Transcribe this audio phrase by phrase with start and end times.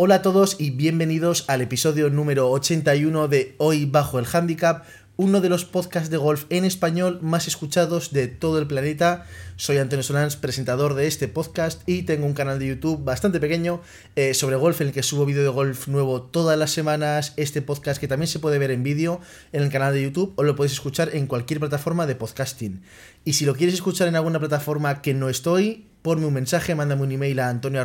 [0.00, 4.84] Hola a todos y bienvenidos al episodio número 81 de Hoy Bajo el Handicap,
[5.16, 9.26] uno de los podcasts de golf en español más escuchados de todo el planeta.
[9.56, 13.80] Soy Antonio Solans, presentador de este podcast y tengo un canal de YouTube bastante pequeño
[14.14, 17.32] eh, sobre golf en el que subo vídeo de golf nuevo todas las semanas.
[17.36, 19.20] Este podcast que también se puede ver en vídeo
[19.50, 22.82] en el canal de YouTube o lo podéis escuchar en cualquier plataforma de podcasting.
[23.24, 27.02] Y si lo quieres escuchar en alguna plataforma que no estoy, ponme un mensaje, mándame
[27.02, 27.84] un email a antonio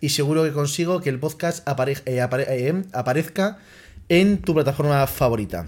[0.00, 3.58] y seguro que consigo que el podcast eh, eh, aparezca
[4.08, 5.66] en tu plataforma favorita.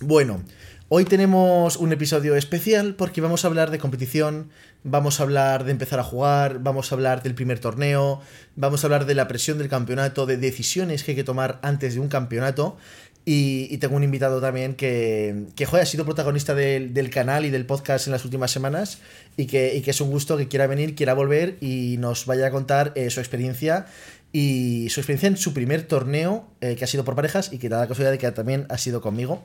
[0.00, 0.42] Bueno,
[0.88, 4.50] hoy tenemos un episodio especial porque vamos a hablar de competición,
[4.82, 8.20] vamos a hablar de empezar a jugar, vamos a hablar del primer torneo,
[8.56, 11.94] vamos a hablar de la presión del campeonato, de decisiones que hay que tomar antes
[11.94, 12.76] de un campeonato.
[13.24, 18.06] Y, tengo un invitado también que, que ha sido protagonista del, canal y del podcast
[18.06, 18.98] en las últimas semanas
[19.36, 22.92] y que, es un gusto que quiera venir, quiera volver y nos vaya a contar
[22.96, 23.86] eh, su experiencia
[24.32, 27.68] y su experiencia en su primer torneo, eh, que ha sido por parejas y que
[27.68, 29.44] da la casualidad de que también ha sido conmigo.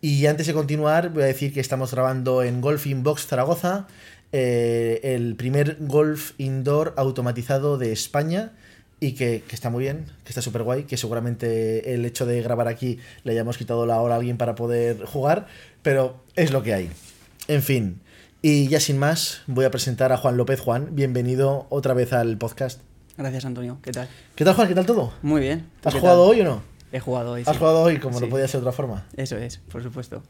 [0.00, 3.86] Y antes de continuar, voy a decir que estamos grabando en Golf Box Zaragoza,
[4.32, 8.52] eh, el primer golf indoor automatizado de España
[9.02, 12.68] y que, está muy bien, que está súper guay, que seguramente el hecho de grabar
[12.68, 15.48] aquí le hayamos quitado la hora a alguien para poder jugar,
[15.82, 16.90] pero es lo que hay.
[17.48, 18.00] En fin,
[18.42, 20.60] y ya sin más, voy a presentar a Juan López.
[20.60, 22.80] Juan, bienvenido otra vez al podcast.
[23.18, 23.80] Gracias, Antonio.
[23.82, 24.08] ¿Qué tal?
[24.36, 24.68] ¿Qué tal, Juan?
[24.68, 25.12] ¿Qué tal todo?
[25.22, 25.68] Muy bien.
[25.82, 26.62] ¿Has jugado hoy o no?
[26.92, 27.42] He jugado hoy.
[27.44, 29.08] ¿Has jugado hoy como no podía ser de otra forma?
[29.16, 30.22] Eso es, por supuesto.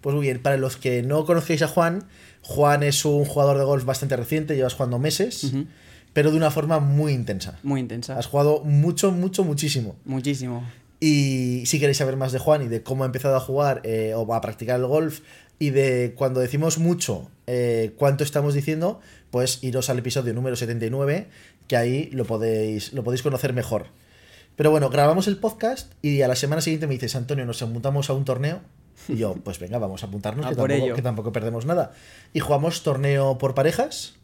[0.00, 2.04] Pues muy bien, para los que no conozcáis a Juan,
[2.40, 5.52] Juan es un jugador de golf bastante reciente, llevas jugando meses,
[6.14, 7.58] pero de una forma muy intensa.
[7.62, 8.16] Muy intensa.
[8.18, 9.96] Has jugado mucho, mucho, muchísimo.
[10.06, 10.64] Muchísimo.
[11.00, 14.14] Y si queréis saber más de Juan y de cómo ha empezado a jugar eh,
[14.16, 15.20] o a practicar el golf
[15.58, 21.28] y de cuando decimos mucho, eh, cuánto estamos diciendo, pues iros al episodio número 79,
[21.66, 23.88] que ahí lo podéis, lo podéis conocer mejor.
[24.56, 28.08] Pero bueno, grabamos el podcast y a la semana siguiente me dices, Antonio, nos apuntamos
[28.08, 28.60] a un torneo.
[29.08, 31.92] Y yo, pues venga, vamos a apuntarnos, que, tampoco, que, tampoco, perdemos nada.
[32.32, 34.14] Y jugamos torneo por parejas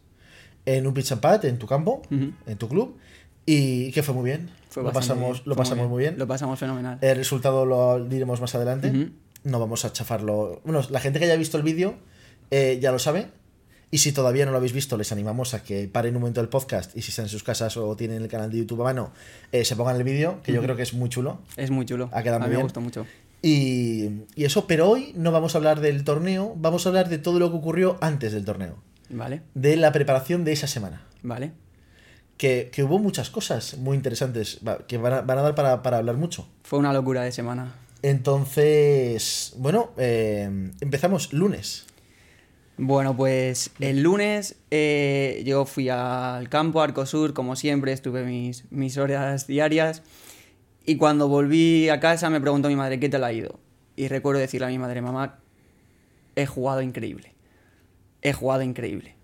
[0.65, 2.97] en un pitch and pad, en tu campo, en tu club.
[3.45, 4.49] Y que fue muy bien.
[4.75, 6.17] lo pasamos, lo pasamos muy bien.
[6.17, 6.99] Lo pasamos fenomenal.
[7.01, 9.11] El resultado lo diremos más adelante.
[9.43, 10.61] No vamos a chafarlo.
[10.63, 11.95] Bueno, la gente que haya visto el vídeo
[12.51, 13.27] eh, ya lo sabe.
[13.93, 16.47] Y si todavía no lo habéis visto, les animamos a que paren un momento el
[16.47, 19.11] podcast y si están en sus casas o tienen el canal de YouTube a mano,
[19.51, 21.41] eh, se pongan el vídeo, que yo creo que es muy chulo.
[21.57, 22.09] Es muy chulo.
[22.13, 23.05] Ha quedado muy a mí me gustó mucho.
[23.41, 27.17] Y, y, eso, pero hoy no vamos a hablar del torneo, vamos a hablar de
[27.17, 28.77] todo lo que ocurrió antes del torneo.
[29.11, 29.41] Vale.
[29.53, 31.03] De la preparación de esa semana.
[31.23, 31.51] Vale.
[32.37, 35.97] Que, que hubo muchas cosas muy interesantes que van a, van a dar para, para,
[35.97, 36.47] hablar mucho.
[36.63, 37.75] Fue una locura de semana.
[38.01, 41.85] Entonces, bueno, eh, empezamos lunes.
[42.77, 48.97] Bueno, pues el lunes eh, yo fui al campo Arcosur, como siempre, estuve mis, mis
[48.97, 50.01] horas diarias.
[50.83, 53.59] Y cuando volví a casa me preguntó mi madre, ¿qué te ha ido?
[53.95, 55.37] Y recuerdo decirle a mi madre, mamá,
[56.35, 57.35] he jugado increíble.
[58.21, 59.15] He jugado increíble.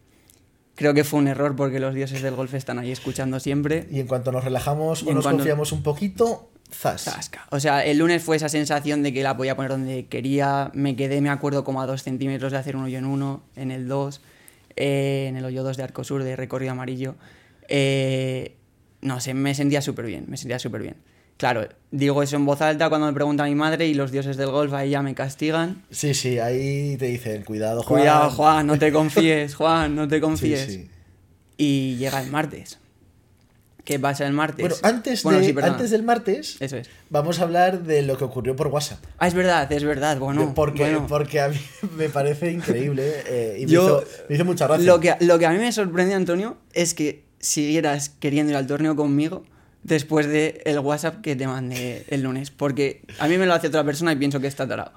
[0.76, 3.88] Creo que fue un error porque los dioses del golf están ahí escuchando siempre.
[3.90, 7.48] Y en cuanto nos relajamos o nos confiamos un poquito, Zasca.
[7.50, 10.70] O sea, el lunes fue esa sensación de que la podía poner donde quería.
[10.74, 13.72] Me quedé, me acuerdo, como a dos centímetros de hacer un hoyo en uno, en
[13.72, 14.22] el 2,
[14.76, 17.16] eh, en el hoyo 2 de Arcosur, de recorrido amarillo.
[17.70, 18.56] Eh,
[19.02, 20.98] no sé, me sentía súper bien, me sentía súper bien.
[21.38, 24.50] Claro, digo eso en voz alta cuando me pregunta mi madre y los dioses del
[24.50, 25.84] golf ahí ya me castigan.
[25.92, 28.02] Sí, sí, ahí te dicen, cuidado, Juan.
[28.02, 30.66] Cuidado, Juan, no te confíes, Juan, no te confíes.
[30.66, 30.90] Sí, sí.
[31.58, 32.80] Y llega el martes.
[33.84, 34.68] ¿Qué pasa el martes?
[34.68, 36.90] Bueno, antes, antes del martes, Eso es.
[37.10, 39.00] vamos a hablar de lo que ocurrió por WhatsApp.
[39.18, 40.18] Ah, es verdad, es verdad.
[40.18, 41.58] Bueno, porque, porque a mí
[41.98, 44.86] me parece increíble eh, y me, hizo, me, hizo, mucha gracia.
[44.86, 48.68] Lo que, lo que a mí me sorprende, Antonio, es que siguieras queriendo ir al
[48.68, 49.46] torneo conmigo
[49.84, 52.52] después del el WhatsApp que te mandé el lunes.
[52.52, 54.92] Porque a mí me lo hace otra persona y pienso que está tarado.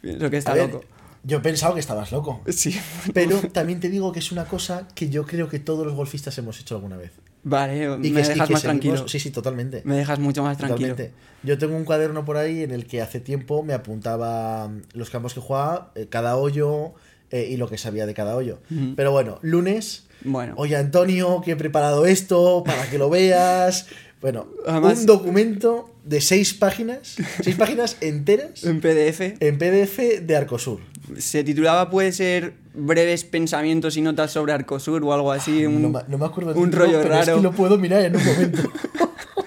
[0.00, 0.84] Pienso que está loco.
[1.24, 2.42] yo he pensado que estabas loco.
[2.48, 2.78] Sí.
[3.12, 6.36] Pero también te digo que es una cosa que yo creo que todos los golfistas
[6.38, 7.12] hemos hecho alguna vez.
[7.44, 9.08] Vale, me dejas más tranquilo.
[9.08, 9.82] Sí, sí, totalmente.
[9.84, 10.96] Me dejas mucho más tranquilo.
[11.42, 15.34] Yo tengo un cuaderno por ahí en el que hace tiempo me apuntaba los campos
[15.34, 16.94] que jugaba, eh, cada hoyo
[17.30, 18.58] eh, y lo que sabía de cada hoyo.
[18.96, 20.04] Pero bueno, lunes.
[20.24, 20.54] Bueno.
[20.56, 23.86] Oye, Antonio, que he preparado esto para que lo veas.
[24.20, 28.64] Bueno, un documento de seis páginas, seis páginas enteras.
[28.64, 29.40] En PDF.
[29.40, 30.80] En PDF de Arcosur.
[31.18, 35.66] Se titulaba, puede ser breves pensamientos y notas sobre Arcosur o algo así.
[35.66, 37.32] Un, no, me acuerdo Un rollo pero raro.
[37.32, 38.72] Es que lo puedo mirar en un momento.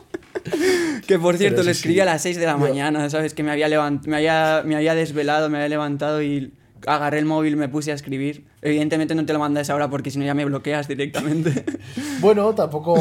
[1.08, 3.34] que por cierto, lo escribí a las 6 de la mañana, ¿sabes?
[3.34, 4.06] Que me había, levant...
[4.08, 6.54] me, había, me había desvelado, me había levantado y
[6.88, 8.46] agarré el móvil, me puse a escribir.
[8.62, 11.66] Evidentemente no te lo mandas ahora porque si no ya me bloqueas directamente.
[12.22, 12.96] bueno, tampoco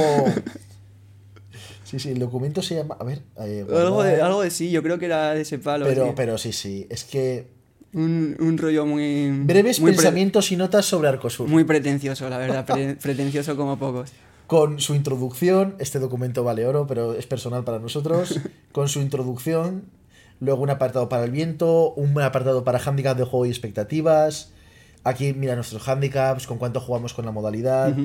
[1.91, 2.97] Sí, sí, el documento se llama.
[3.01, 3.23] A ver.
[3.41, 5.87] eh, Algo de, guardar- algo de sí, yo creo que era de ese palo.
[5.87, 6.13] Pero, sí.
[6.15, 6.87] pero sí, sí.
[6.91, 7.49] Es que.
[7.93, 9.31] Un, un rollo muy.
[9.43, 11.49] Breves muy pre- pensamientos y notas sobre Arcosur.
[11.49, 12.65] muy pretencioso, la verdad.
[12.65, 14.13] pre- pretencioso como pocos.
[14.47, 18.41] Con su introducción, este documento vale oro, pero es personal para nosotros.
[18.73, 19.85] Con su introducción,
[20.41, 24.53] luego un apartado para el viento, un apartado para handicap de juego y expectativas.
[25.05, 27.97] Aquí mira nuestros handicaps, con cuánto jugamos con la modalidad.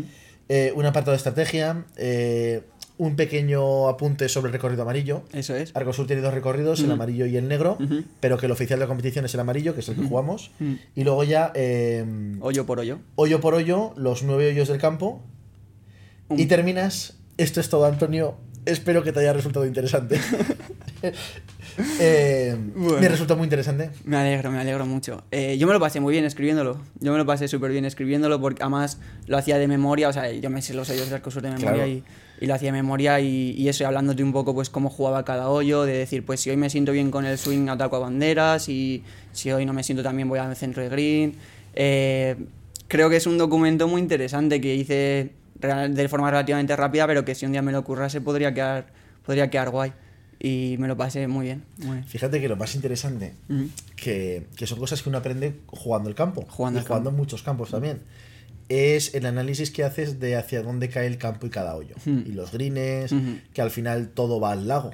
[0.48, 1.86] Eh, un apartado de estrategia.
[1.98, 2.62] eh,
[2.98, 5.24] un pequeño apunte sobre el recorrido amarillo.
[5.34, 5.76] Eso es.
[5.76, 7.78] Arcosur tiene dos recorridos, el amarillo y el negro,
[8.20, 10.52] pero que el oficial de la competición es el amarillo, que es el que jugamos.
[10.96, 12.06] Y luego ya, eh,
[12.40, 13.00] Hoyo por hoyo.
[13.16, 15.22] hoyo por hoyo, los nueve hoyos del campo.
[16.30, 17.18] Y terminas.
[17.38, 18.36] Esto es todo, Antonio.
[18.66, 20.20] Espero que te haya resultado interesante.
[22.00, 23.00] Eh, Bueno.
[23.02, 23.90] Me resultó muy interesante.
[24.06, 25.24] Me alegro, me alegro mucho.
[25.32, 26.80] Eh, yo me lo pasé muy bien escribiéndolo.
[27.02, 28.98] Yo me lo pasé súper bien escribiéndolo porque además
[29.28, 31.74] lo hacía de memoria, o sea, yo me sé los hoyos de Arcosur de memoria
[31.74, 31.88] Claro.
[31.90, 32.04] y,
[32.40, 35.26] y lo hacía de memoria y, y eso, y hablándote un poco pues cómo jugaba
[35.26, 38.00] cada hoyo, de decir, pues si hoy me siento bien con el swing ataco a
[38.00, 39.04] banderas y
[39.34, 41.36] si hoy no me siento tan bien voy al centro de green.
[41.74, 42.38] Eh,
[42.88, 47.36] creo que es un documento muy interesante que hice de forma relativamente rápida, pero que
[47.36, 48.88] si un día me lo currase podría quedar,
[49.26, 49.94] podría quedar guay.
[50.40, 51.64] Y me lo pasé muy bien.
[51.78, 52.04] Muy bien.
[52.06, 53.34] Fíjate que lo más interesante,
[53.96, 56.46] que, que son cosas que uno aprende jugando el campo.
[56.50, 57.16] Jugando y el jugando campo.
[57.18, 58.02] en muchos campos también.
[58.68, 61.96] Es el análisis que haces de hacia dónde cae el campo y cada hoyo.
[62.06, 63.38] Y los greens, Ujú.
[63.54, 64.92] que al final todo va al lago.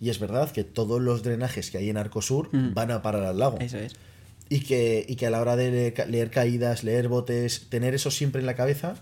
[0.00, 3.38] Y es verdad que todos los drenajes que hay en Arcosur van a parar al
[3.38, 3.58] lago.
[3.60, 3.94] Eso es.
[4.48, 8.12] Y que, y que a la hora de leer, leer caídas, leer botes, tener eso
[8.12, 8.94] siempre en la cabeza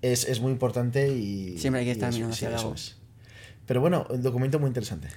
[0.00, 1.58] es, es muy importante y...
[1.58, 2.96] Siempre hay que estar mirando hacia es.
[3.66, 5.08] Pero bueno, el documento muy interesante.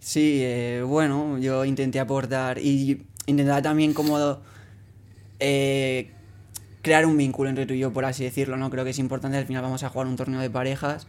[0.00, 4.40] Sí, eh, bueno, yo intenté aportar y intentaba también como
[5.38, 6.10] eh,
[6.82, 8.70] crear un vínculo entre tú y yo, por así decirlo, ¿no?
[8.70, 11.06] Creo que es importante, al final vamos a jugar un torneo de parejas,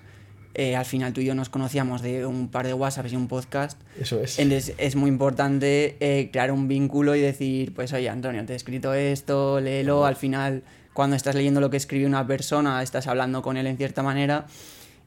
[0.53, 3.27] eh, al final tú y yo nos conocíamos de un par de WhatsApps y un
[3.27, 4.37] podcast, Eso es.
[4.39, 8.55] entonces es muy importante eh, crear un vínculo y decir, pues oye Antonio, te he
[8.55, 10.63] escrito esto, léelo, al final
[10.93, 14.45] cuando estás leyendo lo que escribe una persona, estás hablando con él en cierta manera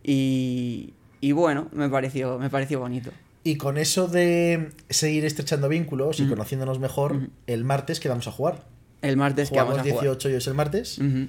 [0.03, 3.11] y, y bueno, me pareció, me pareció bonito.
[3.43, 8.33] Y con eso de seguir estrechando vínculos y conociéndonos mejor, el martes que vamos a
[8.33, 8.65] jugar.
[9.03, 10.05] El martes que Jugamos vamos a jugar.
[10.05, 10.99] 18 hoyos el martes.
[10.99, 11.29] Y-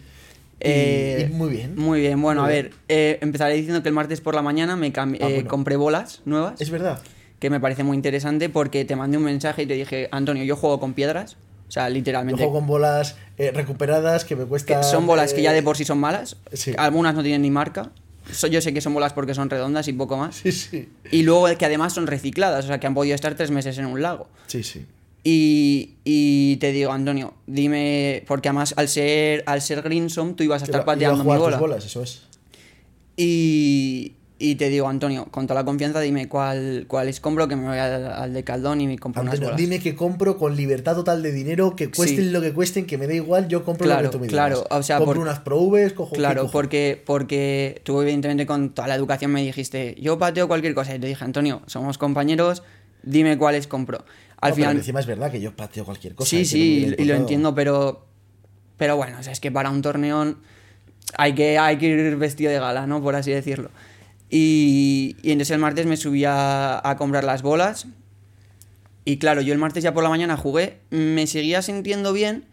[0.59, 1.75] Eh, y muy bien.
[1.75, 2.65] Muy bien, bueno, Muy a bien.
[2.67, 5.47] ver, eh, empezaré diciendo que el martes por la mañana me Ah, eh, bueno.
[5.49, 6.99] compré bolas nuevas, Es verdad.
[7.39, 10.55] que me parece muy interesante porque te mandé un mensaje y te dije, Antonio, yo
[10.55, 11.37] juego con piedras,
[11.67, 12.41] o sea, Yo literalmente.
[12.43, 14.83] juego con bolas eh, recuperadas que me que cuestan...
[14.83, 16.73] son bolas que ya de eh, por sí son malas, sí.
[16.77, 17.91] algunas no tienen ni marca.
[18.49, 20.37] Yo sé que son bolas porque son redondas y poco más.
[20.37, 20.89] Sí, sí.
[21.11, 23.85] Y luego que además son recicladas, o sea, que han podido estar tres meses en
[23.85, 24.27] un lago.
[24.47, 24.83] Sí, sí.
[25.27, 30.61] Y, y te digo, Antonio, dime, porque además al ser, al ser Greensom tú ibas
[30.61, 31.57] a Iba- estar iba a pateando mi jugar tus bola.
[31.57, 32.21] bolas, eso es.
[33.17, 37.55] Y, y te digo, Antonio, con toda la confianza, dime cuál, cuál es compro, que
[37.55, 39.61] me voy al, al de Caldón y me compro unas Antonio, bolas.
[39.61, 42.29] dime que compro con libertad total de dinero, que cuesten Sí.
[42.29, 44.57] lo que cuesten, que me da igual, yo compro Claro, lo que tú me claro,
[44.57, 44.67] digas.
[44.69, 46.51] o sea, compro por- unas Pro Vs, cojo ¿qué Claro, cojo?
[46.51, 50.93] porque, porque tú evidentemente con toda la educación me dijiste, yo pateo cualquier cosa.
[50.93, 52.61] Y te dije, Antonio, somos compañeros,
[53.01, 54.03] dime cuáles compro.
[54.41, 54.77] Al No, pero final...
[54.77, 56.29] encima es verdad que yo pateo cualquier cosa.
[56.29, 58.05] sí, sí, y, lo entiendo, pero...
[58.77, 60.35] Pero bueno, o sea, es que para un torneo
[61.17, 63.01] hay que, hay que ir vestido de gala, ¿no?
[63.01, 63.69] Por así decirlo.
[64.29, 67.87] Y, y entonces el martes me subí a, a comprar las bolas.
[69.05, 72.45] Y claro, yo el martes ya por la mañana jugué, me seguía sintiendo bien,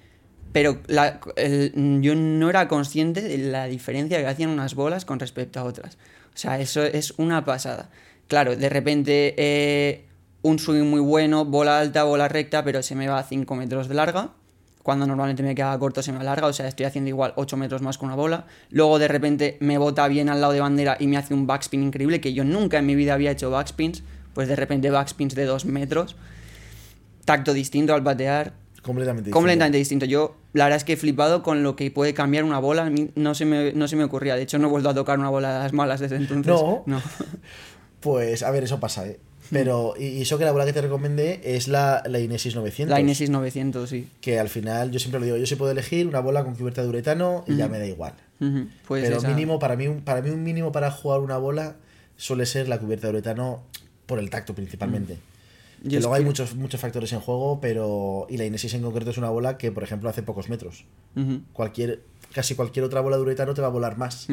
[0.52, 1.72] pero la- el-
[2.02, 5.96] yo no era consciente de la diferencia que hacían unas bolas con respecto a otras.
[6.34, 7.90] O sea, eso es una pasada.
[8.28, 10.04] Claro, de repente eh,
[10.42, 13.88] un swing muy bueno, bola alta, bola recta, pero se me va a 5 metros
[13.88, 14.30] de larga.
[14.82, 17.82] Cuando normalmente me queda corto se me alarga, o sea, estoy haciendo igual 8 metros
[17.82, 18.46] más con una bola.
[18.70, 21.84] Luego de repente me bota bien al lado de bandera y me hace un backspin
[21.84, 24.02] increíble, que yo nunca en mi vida había hecho backspins.
[24.34, 26.16] Pues de repente backspins de 2 metros.
[27.24, 28.54] Tacto distinto al patear.
[28.82, 29.36] Completamente distinto.
[29.36, 30.06] Completamente distinto.
[30.06, 32.86] Yo, la verdad es que he flipado con lo que puede cambiar una bola.
[32.86, 34.34] A mí no se me, no se me ocurría.
[34.34, 36.52] De hecho, no he vuelto a tocar una bola de las malas desde entonces.
[36.52, 36.82] No.
[36.86, 37.00] No.
[38.00, 39.20] Pues, a ver, eso pasa, ¿eh?
[39.50, 42.90] Pero, y, y eso que la bola que te recomendé es la, la Inesis 900.
[42.90, 44.08] La Inesis 900, sí.
[44.20, 46.82] Que al final, yo siempre lo digo, yo sí puedo elegir una bola con cubierta
[46.82, 48.14] de uretano y ya me da igual.
[48.40, 51.36] Ujú, Pues Pero esa- mínimo, para mí, un- para mí un mínimo para jugar una
[51.38, 51.76] bola
[52.16, 53.62] suele ser la cubierta de uretano
[54.06, 55.18] por el tacto principalmente.
[55.82, 58.26] Yo Que luego hay muchos, muchos factores en juego, pero.
[58.30, 60.84] Y la Inesis en concreto es una bola que, por ejemplo, hace pocos metros.
[61.52, 64.28] Cualquier, casi cualquier otra bola de uretano te va a volar más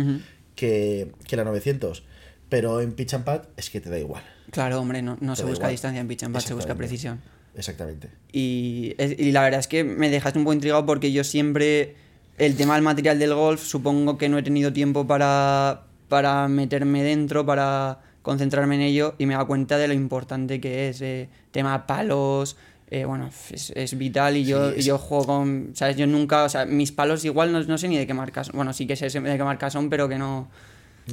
[0.56, 2.04] que, que la 900.
[2.50, 4.24] Pero en pitch and pad es que te da igual.
[4.52, 5.72] Claro, hombre, no, no se busca igual.
[5.72, 7.22] distancia en pitch and bat, se busca precisión.
[7.56, 8.10] Exactamente.
[8.32, 11.96] Y, y la verdad es que me dejaste un poco intrigado porque yo siempre.
[12.38, 17.04] El tema del material del golf, supongo que no he tenido tiempo para, para meterme
[17.04, 21.02] dentro, para concentrarme en ello y me da cuenta de lo importante que es.
[21.02, 22.56] Eh, tema palos,
[22.92, 25.98] eh, bueno, es, es, vital y yo, Sí, es- yo juego con, ¿sabes?
[25.98, 28.52] Yo nunca, o sea, mis palos igual no, no sé ni de qué marcas.
[28.54, 30.50] Bueno, sí que sé de qué marcas son, pero que no...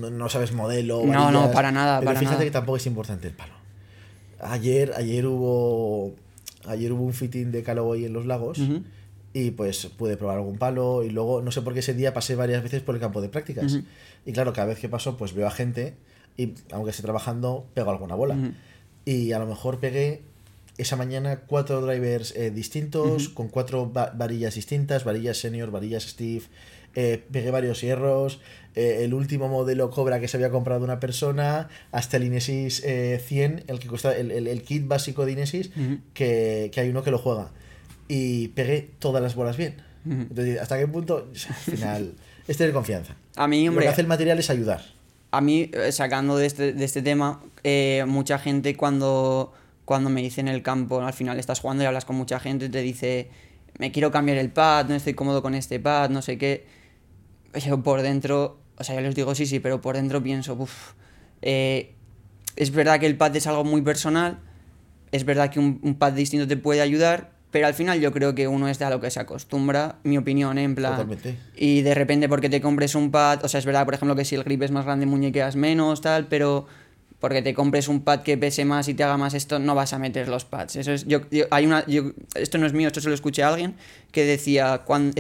[0.01, 1.03] No, no sabes modelo.
[1.05, 2.45] No, no, para nada, Pero para fíjate nada.
[2.45, 3.55] que tampoco es importante el palo.
[4.41, 6.15] Ayer, ayer hubo.
[6.67, 8.59] Ayer hubo un fitting de Callaway en los lagos.
[9.33, 11.03] Y pues pude probar algún palo.
[11.05, 13.29] Y luego, no sé por qué ese día pasé varias veces por el campo de
[13.29, 13.79] prácticas.
[14.25, 15.95] Y claro, cada vez que paso, pues veo a gente.
[16.37, 18.37] Y aunque esté trabajando, pego alguna bola.
[19.05, 20.23] Y a lo mejor pegué
[20.79, 23.35] esa mañana cuatro drivers eh, distintos, Ujú.
[23.35, 26.43] con cuatro va- varillas distintas, varillas senior, varillas Steve,
[26.97, 28.41] eh, pegué varios hierros,
[28.75, 33.23] eh, el último modelo Cobra que se había comprado una persona, hasta el Inesis eh,
[33.25, 35.99] 100, el que cuesta el, el- el kit básico de Inesis, Ujú.
[36.15, 37.51] que, que hay uno que lo juega.
[38.09, 39.77] Y pegué todas las bolas bien.
[40.05, 40.23] Ujú.
[40.23, 41.29] Entonces, ¿hasta qué punto?
[41.49, 42.13] Al final,
[42.49, 43.15] es tener confianza.
[43.37, 44.83] A mí, Lo hombre, que hace el material es ayudar.
[45.31, 49.53] a mí, eh, sacando de este, de este tema, eh, mucha gente cuando,
[49.85, 52.69] cuando me dice en el campo, al final estás jugando y hablas con mucha gente,
[52.69, 53.29] te dice,
[53.79, 56.65] me quiero cambiar el pad, no estoy cómodo con este pad, no sé qué.
[57.65, 60.93] Yo por dentro, o sea, yo les digo sí, sí, pero por dentro pienso, uff,
[61.43, 64.39] es verdad que el pad es algo muy personal,
[65.13, 68.35] es verdad que un, un pad distinto te puede ayudar, pero al final yo creo
[68.35, 70.65] que uno es de a lo que se acostumbra, mi opinión, ¿eh?
[70.65, 70.93] en plan...
[70.93, 71.37] Totalmente.
[71.57, 74.25] Y de repente porque te compres un pad, o sea, es verdad, por ejemplo, que
[74.25, 76.67] si el grip es más grande muñequeas menos, tal, pero
[77.19, 79.95] porque te compres un pad que pese más y te haga más esto, no vas
[79.95, 80.77] a meter los pads.
[80.77, 83.43] Eso es, yo, yo- hay una, yo- esto no es mío, esto se lo escuché
[83.43, 83.75] a alguien
[84.13, 85.15] que decía, cuando,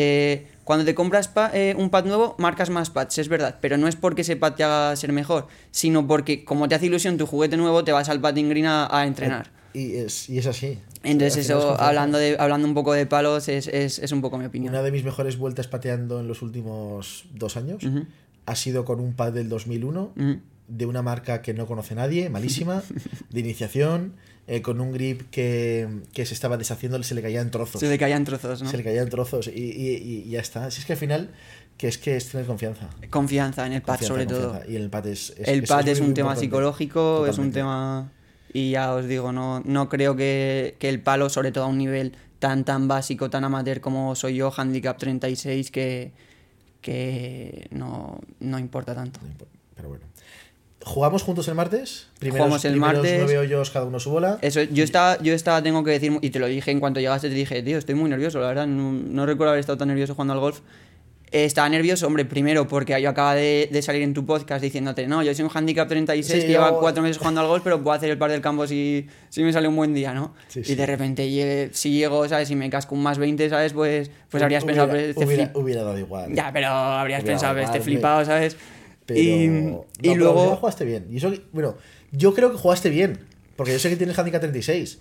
[0.66, 3.86] cuando te compras pa- eh, un pad nuevo, marcas más pads, es verdad, pero no
[3.86, 7.24] es porque ese pad te haga ser mejor, sino porque como te hace ilusión tu
[7.24, 9.50] juguete nuevo, te vas al padding green a, a entrenar.
[9.72, 10.78] Y es, y es así.
[11.04, 14.46] Entonces eso, hablando, de, hablando un poco de palos, es, es, es un poco mi
[14.46, 14.74] opinión.
[14.74, 18.04] Una de mis mejores vueltas pateando en los últimos dos años Ujú.
[18.46, 20.40] ha sido con un pad del 2001 Ujú.
[20.68, 22.82] De una marca que no conoce nadie, malísima,
[23.30, 24.14] de iniciación,
[24.48, 27.80] eh, con un grip que, que se estaba deshaciendo, se le caía en trozos.
[27.80, 28.70] Se le caían trozos, ¿no?
[28.70, 30.70] Se le caía en trozos y, y- y ya está.
[30.70, 31.30] Si es que al final,
[31.76, 32.88] que es que es tener confianza.
[33.10, 34.60] Confianza en el pad, sobre confianza.
[34.60, 34.70] todo.
[34.70, 35.30] Y el pad es.
[35.36, 38.12] es- el es- pad es un tema psicológico, es un tema...
[38.52, 41.76] Y ya os digo, no, no creo que, que el palo, sobre todo a un
[41.78, 46.12] nivel tan tan básico, tan amateur como soy yo, handicap 36, que,
[46.80, 49.20] que no, no importa tanto.
[49.74, 50.04] Pero bueno.
[50.84, 52.06] ¿Jugamos juntos el martes?
[52.20, 53.18] Primeros, Jugamos el primeros martes.
[53.18, 54.38] nueve hoyos, cada uno su bola.
[54.42, 57.28] Eso, yo estaba, yo estaba, tengo que decir, y te lo dije en cuanto llegaste,
[57.28, 60.14] te dije, tío, estoy muy nervioso, la verdad, no, no recuerdo haber estado tan nervioso
[60.14, 60.60] jugando al golf.
[61.32, 65.08] Eh, Estaba nervioso, hombre, primero porque yo acaba de, de salir en tu podcast diciéndote,
[65.08, 67.64] no, yo soy un handicap 36 Sí, que lleva yo- cuatro meses jugando al golf,
[67.64, 70.34] pero puedo hacer el par del campo si, si me sale un buen día, ¿no?
[70.46, 70.74] Sí, y sí.
[70.76, 72.46] de repente, llegue- si llego, ¿sabes?
[72.46, 73.72] Si me casco un más 20, ¿sabes?
[73.72, 76.32] Pues, pues habrías Hubiera- pensado, este hubiera, flip- hubiera dado igual.
[76.32, 78.56] Ya, pero habrías pensado, este flipado, ¿sabes?
[79.06, 79.20] Pero...
[79.20, 80.56] y no, y pero luego...
[80.56, 81.06] jugaste bien.
[81.10, 81.76] Y eso, bueno,
[82.12, 83.18] yo creo que jugaste bien.
[83.56, 84.98] Porque yo sé que tienes handicap 36.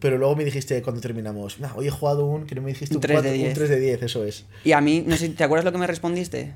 [0.00, 2.94] Pero luego me dijiste cuando terminamos, "Nah, hoy he jugado un, que no me dijiste
[2.94, 3.54] Un un, 3 de cuatro- un 10.
[3.54, 4.44] 3 de 10, eso es.
[4.64, 6.54] Y a mí, no sé, ¿te acuerdas lo que me respondiste?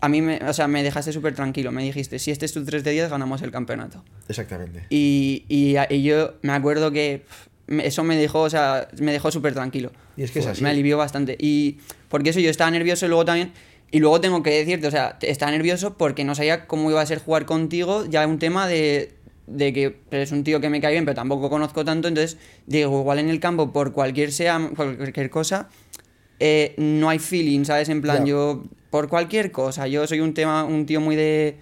[0.00, 1.70] A mí, me, o sea, me dejaste súper tranquilo.
[1.72, 4.02] Me dijiste, si este es tu 3 de 10, ganamos el campeonato.
[4.28, 4.86] Exactamente.
[4.90, 7.22] Y, y, y yo me acuerdo que
[7.68, 9.92] eso me dejó, o sea, me dejó súper tranquilo.
[10.16, 10.62] Y es que es así.
[10.62, 11.36] Me alivió bastante.
[11.38, 13.52] Y porque eso yo estaba nervioso y luego también...
[13.90, 17.06] Y luego tengo que decirte, o sea, estaba nervioso porque no sabía cómo iba a
[17.06, 18.04] ser jugar contigo.
[18.06, 19.12] Ya un tema de,
[19.46, 22.06] de que eres un tío que me cae bien, pero tampoco conozco tanto.
[22.08, 25.68] Entonces, digo, igual en el campo, por cualquier sea, cualquier cosa,
[26.38, 27.88] eh, no hay feeling, ¿sabes?
[27.88, 31.56] En plan, yo, por cualquier cosa, yo soy un tema, un tío muy de.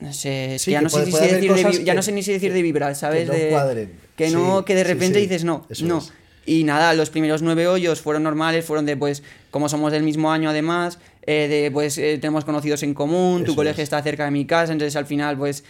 [0.00, 1.64] No sé, es Sí, que ya que no sé puede- si puede haber decir de
[1.78, 3.28] vi- ya que- no sé ni si decir de vibrar, ¿sabes?
[3.28, 3.92] no de, cuadren.
[4.16, 5.26] que no, Sí, que de repente sí.
[5.26, 5.98] dices no, no.
[5.98, 6.12] es.
[6.44, 9.22] Y nada, los primeros nueve hoyos fueron normales, fueron de pues,
[9.52, 13.54] como somos del mismo año además, eh, de pues eh, tenemos conocidos en común, tu
[13.54, 13.86] colegio es.
[13.86, 15.64] está cerca de mi casa, entonces al final pues,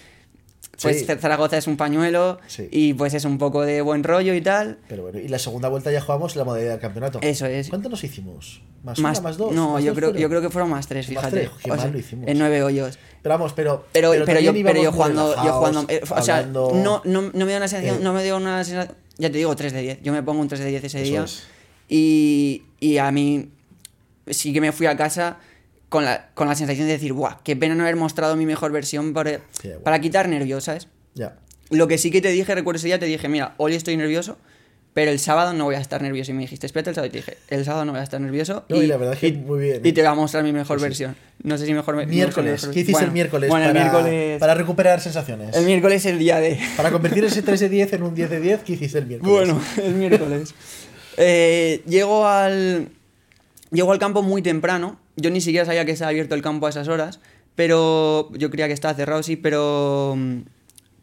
[0.80, 1.06] pues Sí.
[1.06, 2.68] Zaragoza es un pañuelo Sí.
[2.70, 4.78] y pues es un poco de buen rollo y tal.
[4.88, 7.18] Pero bueno, y la segunda vuelta ya jugamos la modalidad del campeonato.
[7.22, 7.68] Eso es.
[7.68, 8.62] ¿Cuánto nos hicimos?
[8.82, 9.52] ¿Más, Más, una, más dos?
[9.52, 10.22] No, ¿Más yo dos creo, fueron?
[10.22, 11.36] yo creo que fueron más tres, Más fíjate.
[11.36, 12.26] tres, qué O sea, mal lo hicimos.
[12.28, 12.98] En nueve hoyos.
[13.22, 13.84] Pero vamos, pero.
[13.92, 17.02] Pero, pero, yo, pero yo íbamos muy jugando, yo jugando, eh, o sea, no, no,
[17.04, 18.00] no me da una sensación, Eh.
[18.02, 20.48] no me dio una sensación, ya te digo, 3 de 10, yo me pongo un
[20.48, 21.44] 3 de 10 ese Eso día es.
[21.88, 23.50] y, y a mí
[24.26, 25.38] sí que me fui a casa
[25.88, 28.72] con la, con la sensación de decir, guau, qué pena no haber mostrado mi mejor
[28.72, 29.82] versión para, Sí, guau.
[29.82, 30.88] para quitar nervios, ¿sabes?
[31.14, 31.36] Ya.
[31.70, 34.38] Lo que sí que te dije, recuerdo ese día, te dije, mira, hoy estoy nervioso,
[34.94, 36.30] pero el sábado no voy a estar nervioso.
[36.32, 37.06] Y me dijiste, espérate el sábado.
[37.08, 38.64] Y te dije, el sábado no voy a estar nervioso.
[38.68, 39.92] No, y la verdad es que muy bien, Y ¿eh?
[39.94, 41.16] te voy a mostrar mi mejor Sí, versión.
[41.42, 41.96] No sé si mejor...
[41.96, 42.60] me- Miércoles.
[42.60, 43.48] mejor- ¿Qué hiciste Bueno, el miércoles?
[43.50, 44.38] Bueno, para, el miércoles...
[44.40, 45.56] Para recuperar sensaciones.
[45.56, 46.58] El miércoles es el día de...
[46.76, 49.32] Para convertir ese 3 de 10 en un 10 de 10, ¿qué hiciste el miércoles?
[49.34, 50.54] Bueno, el miércoles.
[51.18, 52.88] Eh, llego al.
[53.72, 54.98] Llego al campo muy temprano.
[55.16, 57.20] Yo ni siquiera sabía que estaba abierto el campo a esas horas.
[57.56, 58.30] Pero.
[58.32, 60.14] Yo creía que estaba cerrado, sí, pero.
[60.16, 60.40] mm,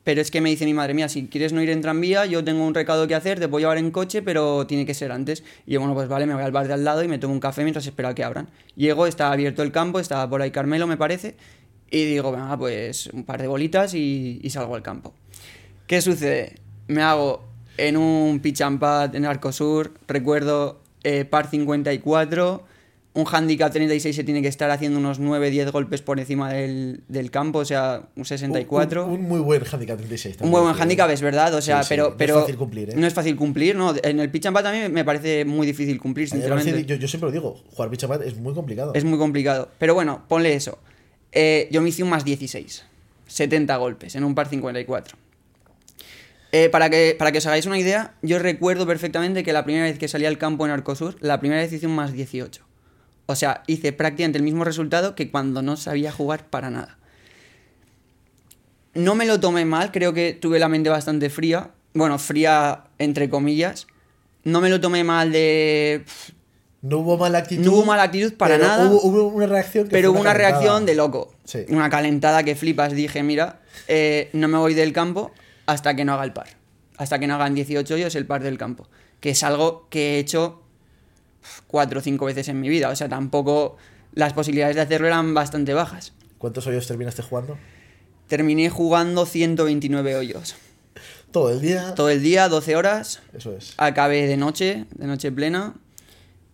[0.04, 2.44] pero es que me dice mi madre, mía, si quieres no ir en tranvía, yo
[2.44, 5.44] tengo un recado que hacer, te puedo llevar en coche, pero tiene que ser antes.
[5.68, 7.34] Y yo, bueno, pues vale, me voy al bar de al lado y me tomo
[7.34, 8.48] un café mientras espero a que abran.
[8.76, 11.36] Llego, está abierto el campo, estaba por ahí Carmelo, me parece,
[11.92, 15.14] y digo, venga, pues un par de bolitas y, y salgo al campo.
[15.86, 16.56] ¿Qué sucede?
[16.88, 17.44] Me hago
[17.78, 18.42] en un
[18.80, 22.64] pad en Arcosur, recuerdo eh, par 54,
[23.14, 27.32] un handicap 36 se tiene que estar haciendo unos 9-10 golpes por encima del, del
[27.32, 29.06] campo, o sea, un 64.
[29.06, 30.38] Un, un muy buen handicap 36.
[30.42, 32.58] Un muy buen handicap, es verdad, o sea, Sí, sí, pero, no es pero fácil
[32.58, 32.94] cumplir, ¿eh?
[32.96, 33.94] no es fácil cumplir, ¿no?
[34.04, 36.86] En el pitch and pad también me parece muy difícil cumplir, A parece- sinceramente.
[36.86, 38.94] yo, yo siempre lo digo, jugar pitch and pad es muy complicado.
[38.94, 39.70] Es muy complicado.
[39.80, 40.78] Pero bueno, ponle eso.
[41.32, 42.86] Eh, yo me hice un más 16.
[43.28, 45.18] 70 golpes en un par 54.
[46.52, 49.86] Eh, para, que, para que os hagáis una idea, yo recuerdo perfectamente que la primera
[49.86, 52.64] vez que salí al campo en Arcosur, la primera vez hice un más 18.
[53.28, 56.98] O sea, hice prácticamente el mismo resultado que cuando no sabía jugar para nada.
[58.96, 61.70] No me lo tomé mal, creo que tuve la mente bastante fría.
[61.94, 63.86] Bueno, fría entre comillas.
[64.44, 66.04] No me lo tomé mal de...
[66.82, 67.64] No hubo mala actitud.
[67.64, 68.90] No hubo mala actitud para pero nada.
[68.90, 71.36] Hubo, hubo una reacción que Pero hubo una reacción de loco.
[71.44, 71.66] Sí.
[71.68, 72.94] Una calentada que flipas.
[72.94, 75.32] Dije, mira, eh, no me voy del campo
[75.72, 76.48] hasta que no haga el par.
[76.98, 78.88] Hasta que no hagan 18 hoyos el par del campo.
[79.20, 80.62] Que es algo que he hecho
[81.68, 82.90] cuatro o cinco veces en mi vida.
[82.90, 83.78] O sea, tampoco
[84.14, 86.14] las posibilidades de hacerlo eran bastante bajas.
[86.38, 87.58] ¿Cuántos hoyos terminaste jugando?
[88.28, 90.56] Terminé jugando 129 hoyos.
[91.32, 91.94] Todo el día.
[91.96, 93.22] Todo el día, 12 horas.
[93.34, 93.74] Eso es.
[93.78, 95.76] Acabé de noche, de noche plena.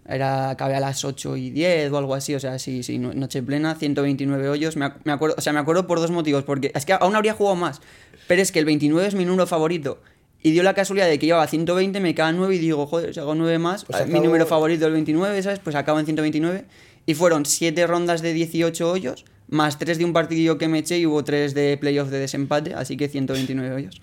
[0.07, 3.13] Era, acabé a las 8 y 10 o algo así, o sea, sí, sí, no-
[3.13, 4.75] noche plena, 129 hoyos.
[4.77, 7.33] Me, me acuerdo, o sea, me acuerdo por dos motivos, porque es que aún habría
[7.33, 7.81] jugado más,
[8.27, 9.99] pero es que el 29 es mi número favorito.
[10.43, 13.19] Y dio la casualidad de que llevaba 120, me quedan 9 y digo, joder, si
[13.19, 15.57] hago 9 más, Pues eh, mi acabo- número favorito el 29, ¿sabes?
[15.57, 16.65] Pues acabo en 129.
[17.07, 20.99] Y fueron 7 rondas de 18 hoyos, más 3 de un partidillo que me eché
[20.99, 24.01] y hubo 3 de playoff de desempate, así que 129 hoyos.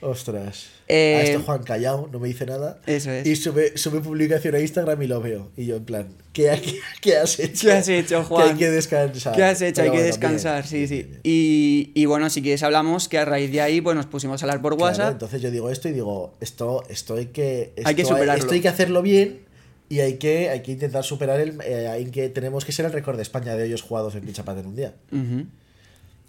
[0.00, 0.68] Ostras.
[0.86, 2.78] Eh, A esto Juan callado, no me dice nada.
[2.86, 3.26] Eso es.
[3.26, 5.50] Y sube, sube publicación a Instagram y lo veo.
[5.56, 7.66] Y yo en plan, ¿qué, ha- qué, qué has hecho?
[7.66, 8.48] ¿Qué has hecho, Que Juan?
[8.50, 9.34] hay que descansar.
[9.34, 9.82] ¿Qué has hecho?
[9.82, 11.08] Hay que descansar, bien, sí, bien, sí.
[11.08, 11.20] bien.
[11.24, 14.46] Y, y bueno, si quieres hablamos que a raíz de ahí pues nos pusimos a
[14.46, 15.12] hablar por Claro, WhatsApp.
[15.12, 17.72] entonces yo digo esto y digo, esto, esto hay que.
[17.84, 18.34] Hay que superarlo.
[18.34, 19.40] Esto hay que hacerlo bien
[19.88, 21.60] y hay que, hay que intentar superar el.
[21.64, 24.58] eh, hay que, tenemos que ser el récord de España de hoyos jugados en Pichapat
[24.58, 24.94] en un día.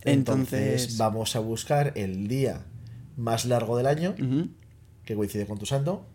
[0.06, 2.62] Entonces, vamos a buscar el día
[3.20, 4.16] más largo del año,
[5.06, 6.06] que coincide con tu santo,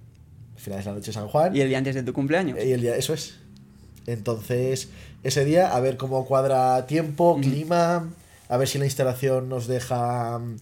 [0.56, 1.54] finales de la noche de San Juan.
[1.54, 2.58] y el día antes de tu cumpleaños.
[2.64, 3.36] Y el día, eso es.
[4.06, 4.88] Entonces,
[5.22, 8.10] ese día, a ver cómo cuadra tiempo, clima,
[8.48, 10.56] a ver si la instalación nos deja mm,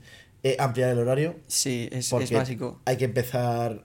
[0.44, 1.36] eh, ampliar el horario.
[1.48, 2.80] Sí, es, básico.
[2.84, 3.82] hay que empezar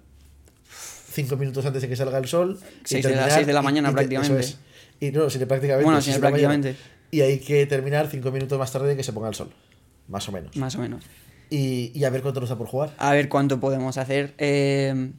[1.11, 2.59] cinco minutos antes de que salga el sol.
[2.83, 4.39] y Seis de la- de mañana y te- prácticamente.
[4.39, 4.57] eso es.
[4.99, 5.83] Y no, sin prácticamente.
[5.85, 6.29] Bueno, sin mañana.
[6.29, 6.75] prácticamente.
[7.11, 9.49] Y hay que terminar cinco minutos más tarde de que se ponga el sol.
[10.07, 10.55] Más o menos.
[10.55, 11.03] Más o menos.
[11.49, 12.93] Y, y a ver cuánto nos da por jugar.
[12.97, 14.33] A ver cuánto podemos hacer.
[14.37, 15.11] Eh,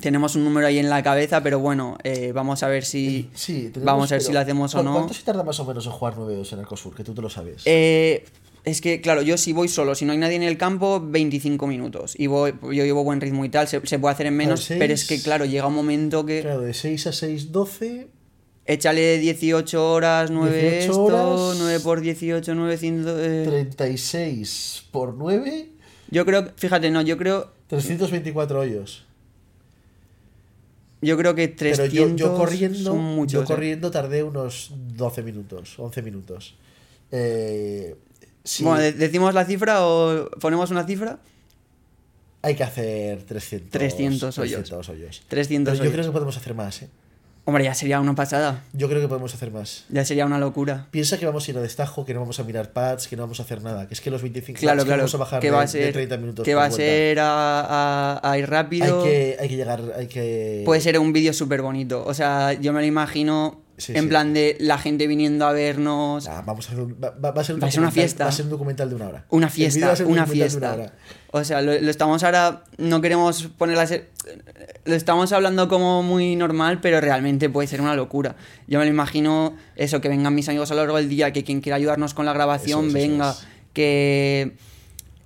[0.00, 3.30] tenemos un número ahí en la cabeza, pero bueno, eh, vamos a ver si...
[3.34, 4.92] Sí, tenemos- vamos a ver si lo hacemos o ¿cu- no.
[4.94, 6.94] ¿Cuánto se tarda más o menos en jugar 9-2 en Arcosur?
[6.96, 7.62] Que tú te lo sabes.
[7.64, 8.24] Eh,
[8.64, 11.66] es que, claro, yo si voy solo, si no hay nadie en el campo, 25
[11.68, 12.14] minutos.
[12.18, 14.92] Y voy, yo llevo buen ritmo y tal, se, se puede hacer en menos, pero
[14.94, 16.40] es que, claro, llega un momento que...
[16.40, 18.08] Claro, de 6 a 6, 12.
[18.66, 21.56] Échale 18 horas, 9 18 esto, horas.
[21.60, 23.16] 9 por 18, 900...
[23.20, 23.44] eh.
[23.46, 25.68] 36 por 9,
[26.10, 29.04] Yo creo, fíjate, no, yo creo, 324 hoyos.
[31.02, 33.32] yo creo que Pero 300 yo, yo corriendo, son muchos.
[33.32, 33.46] yo eh.
[33.46, 36.54] corriendo tardé unos 12 minutos, 11 minutos.
[37.12, 37.94] Eh,
[38.42, 41.18] sí, Bueno, ¿de- ¿decimos la cifra o ponemos una cifra?
[42.40, 44.52] hay que hacer 300, 300 hoyos.
[44.60, 45.22] 300 hoyos.
[45.28, 45.92] 300 Pero yo hoyos.
[45.94, 46.88] creo que podemos hacer más, ¿eh?
[47.46, 49.84] Hombre, ya sería una pasada, Yo creo que podemos hacer más.
[49.90, 50.86] ya sería una locura.
[50.90, 53.22] Piensa que vamos a ir a destajo, que no vamos a mirar pads, que no
[53.24, 53.86] vamos a hacer nada.
[53.86, 55.68] Que es que los 25 Claro, que claro, vamos a bajar que de, a de
[55.68, 56.44] ser, 30 minutos.
[56.44, 57.60] que va a ser a,
[58.22, 59.02] a- a ir rápido.
[59.02, 60.62] Hay que, hay que llegar, hay que...
[60.64, 62.02] Puede ser un vídeo súper bonito.
[62.06, 64.08] O sea, yo me lo imagino Sí, en sí.
[64.08, 66.28] plan de la gente viniendo a vernos.
[66.28, 68.24] Ah, vamos a hacer un- va, a ser un Va a ser una documental- fiesta.
[68.24, 69.24] Va a ser un documental de una hora.
[69.30, 70.92] Una fiesta, un una fiesta.
[71.32, 72.62] O sea, lo, lo estamos ahora.
[72.78, 73.86] No queremos poner la.
[73.86, 74.08] se-
[74.84, 78.36] Lo estamos hablando como muy normal, pero realmente puede ser una locura.
[78.68, 81.42] Yo me lo imagino eso, que vengan mis amigos a lo largo del día, que
[81.42, 83.46] quien quiera ayudarnos con la grabación Eso es, eso venga, es.
[83.72, 84.56] que.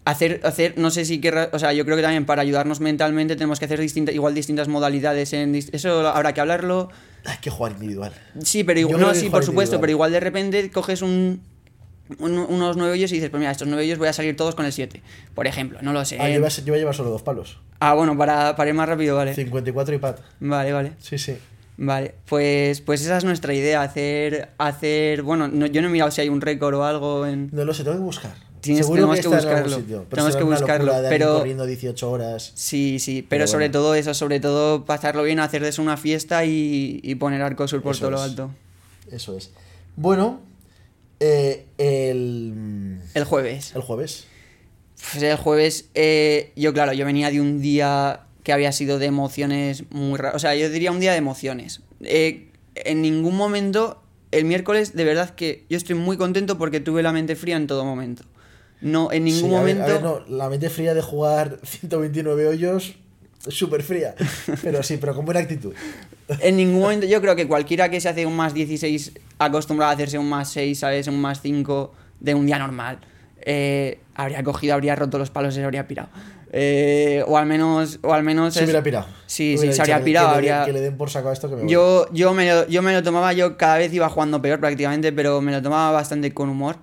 [0.08, 3.36] Hacer, hacer, no sé si querrá, o sea, yo creo que también para ayudarnos mentalmente
[3.36, 6.88] tenemos que hacer distintas, igual distintas modalidades en, eso habrá que hablarlo.
[7.26, 8.12] Hay que jugar individual.
[8.42, 9.80] Sí, pero igual, no, sí, por supuesto, individual.
[9.82, 11.42] pero igual de repente coges un,
[12.20, 14.54] un- unos nueve hoyos y dices, pues mira, estos nueve hoyos voy a salir todos
[14.54, 15.02] con el 7,
[15.34, 16.16] por ejemplo, no lo sé.
[16.18, 17.58] Ah, yo, voy a, yo voy a llevar solo dos palos.
[17.80, 19.34] Ah, bueno, para, para ir más rápido, vale.
[19.34, 20.20] 54 y pat.
[20.40, 20.92] Vale, vale.
[21.00, 21.36] Sí, sí.
[21.80, 26.10] Vale, pues, pues esa es nuestra idea, hacer, hacer, bueno, no- yo no he mirado
[26.10, 27.50] si hay un récord o algo en...
[27.52, 28.32] No lo sé, tengo que buscar.
[28.68, 29.76] Tío, Tienes- Seguro tenemos que, buscarlo.
[29.78, 32.52] sitio, Tenemos que buscarlo, de pero- corriendo 18 horas.
[32.54, 33.72] Sí, sí, pero Pero sobre bueno.
[33.72, 38.00] todo eso, sobre todo pasarlo bien, hacerles una fiesta y, y poner Arcosur por Eso
[38.02, 38.50] todo lo alto.
[39.11, 39.50] Eso es.
[39.96, 40.40] Bueno,
[41.20, 43.72] eh, el, El jueves.
[43.74, 44.24] el jueves.
[45.12, 49.07] Pues el jueves, eh, yo claro, yo venía de un día que había sido de
[49.07, 50.37] emociones muy raras.
[50.37, 51.81] O sea, yo diría un día de emociones.
[52.00, 57.02] Eh, en ningún momento, el miércoles, de verdad que yo estoy muy contento porque tuve
[57.02, 58.24] la mente fría en todo momento.
[58.80, 59.82] No, en ningún Sí, a ver- momento...
[59.84, 62.94] a ver, no, la mente fría de jugar 129 hoyos,
[63.46, 64.14] súper fría.
[64.62, 65.72] Pero sí, pero con buena actitud.
[66.40, 69.94] En ningún momento, yo creo que cualquiera que se hace un más 16 acostumbrado a
[69.94, 71.08] hacerse un más 6, ¿sabes?
[71.08, 72.98] Un más 5 de un día normal,
[73.40, 76.10] eh, habría cogido, habría roto los palos y se habría pirado.
[76.52, 79.06] Eh, o al menos, o al menos Se es- hubiera pirado.
[79.26, 80.28] Sí, sí, se habría pirado.
[80.28, 81.70] Que, habría- que le den por saco a esto que me.
[81.70, 85.12] Yo, yo, me lo, yo me lo tomaba, yo cada vez iba jugando peor prácticamente,
[85.12, 86.76] pero me lo tomaba bastante con humor.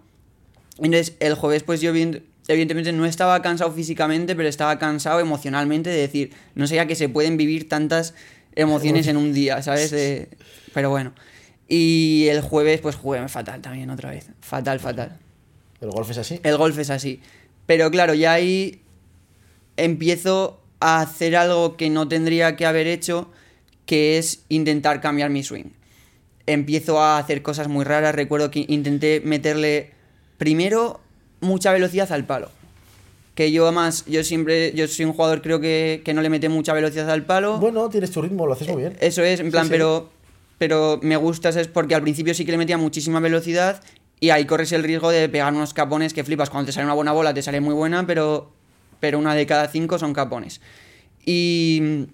[0.77, 5.89] Entonces, el jueves, pues yo evident- evidentemente no estaba cansado físicamente, pero estaba cansado emocionalmente
[5.89, 8.13] de decir, no sé ya que se pueden vivir tantas
[8.55, 9.91] emociones en un día, ¿sabes?
[9.91, 10.29] De-
[10.73, 11.13] Pero bueno.
[11.67, 14.27] Y el jueves, pues jugué fatal también otra vez.
[14.41, 15.17] Fatal, fatal.
[15.81, 16.39] El golf es así.
[16.43, 17.19] El golf es así.
[17.65, 18.81] Pero claro, ya ahí
[19.77, 23.31] empiezo a hacer algo que no tendría que haber hecho,
[23.85, 25.71] que es intentar cambiar mi swing.
[26.45, 28.13] Empiezo a hacer cosas muy raras.
[28.13, 29.91] Recuerdo que intenté meterle
[30.38, 31.00] primero
[31.41, 32.50] mucha velocidad al palo.
[33.36, 36.48] Que yo además, yo siempre, yo soy un jugador creo que, que no le mete
[36.48, 37.58] mucha velocidad al palo.
[37.60, 38.95] Bueno, tienes tu ritmo, lo haces muy bien.
[39.02, 39.71] Eso es, en Sí, plan, sí.
[39.71, 40.10] pero
[40.58, 43.82] pero me gusta es porque al principio sí que le metía muchísima velocidad
[44.21, 46.50] y ahí corres el riesgo de pegar unos capones que flipas.
[46.50, 48.54] Cuando te sale una buena bola te sale muy buena, pero,
[49.02, 50.62] pero una de cada cinco son capones.
[51.26, 52.06] Y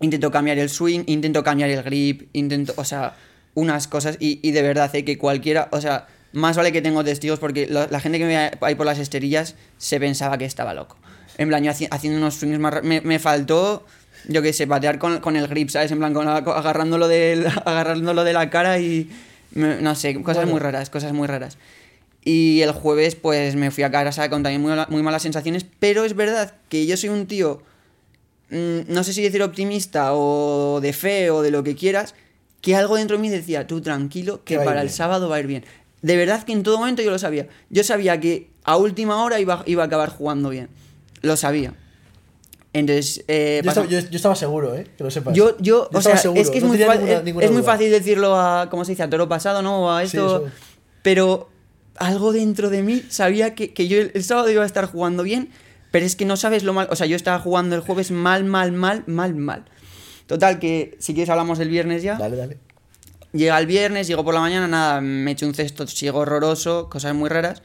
[0.00, 3.16] intento cambiar el swing, intento cambiar el grip, intento, o sea,
[3.54, 7.02] unas cosas y, y de verdad, eh, que cualquiera, o sea, más vale que tengo
[7.04, 10.44] testigos porque lo- la gente que me ve ahí por las esterillas se pensaba que
[10.44, 10.96] estaba loco.
[11.38, 12.82] En plan, yo haci- haciendo unos swings más...
[12.82, 13.84] Me, me faltó,
[14.28, 15.90] yo qué sé, patear con, con el grip, ¿sabes?
[15.90, 19.10] En plan, con la- con- agarrándolo, de, agarrándolo de la cara y...
[19.52, 20.52] me- no sé, cosas Bueno.
[20.52, 21.56] muy raras, cosas muy raras.
[22.24, 26.04] Y el jueves, pues me fui a casa con también muy, muy malas sensaciones, pero
[26.04, 27.62] es verdad que yo soy un tío
[28.50, 32.14] mm, no sé si decir optimista o de fe o de lo que quieras,
[32.60, 35.46] que algo dentro de mí decía, tú tranquilo, que para el sábado va a ir
[35.46, 35.64] bien.
[36.02, 37.48] De verdad que en todo momento yo lo sabía.
[37.68, 40.68] Yo sabía que a última hora iba, iba a acabar jugando bien.
[41.22, 41.74] Lo sabía.
[42.72, 44.86] Entonces, eh, Yo estaba, yo- yo estaba seguro, ¿eh?
[44.96, 45.34] Que lo sepas.
[45.34, 47.24] yo, yo, o estaba sea, seguro, es que es, no muy, tenía fa- ninguna- es-
[47.24, 49.02] ninguna es muy fácil decirlo a, ¿cómo se dice?
[49.02, 49.86] A toro pasado, ¿no?
[49.86, 50.46] O a esto.
[51.02, 51.50] Pero
[51.96, 55.22] algo dentro de mí sabía que, que yo el, el sábado iba a estar jugando
[55.24, 55.50] bien,
[55.90, 56.86] pero es que no sabes lo mal.
[56.90, 59.64] O sea, yo estaba jugando el jueves mal, mal, mal, mal, mal.
[60.26, 62.16] Total, que si quieres hablamos del viernes ya.
[62.16, 62.58] Dale, dale.
[63.32, 67.14] Llega el viernes, llego por la mañana, nada, me echo un cesto, sigo horroroso, cosas
[67.14, 67.62] muy raras.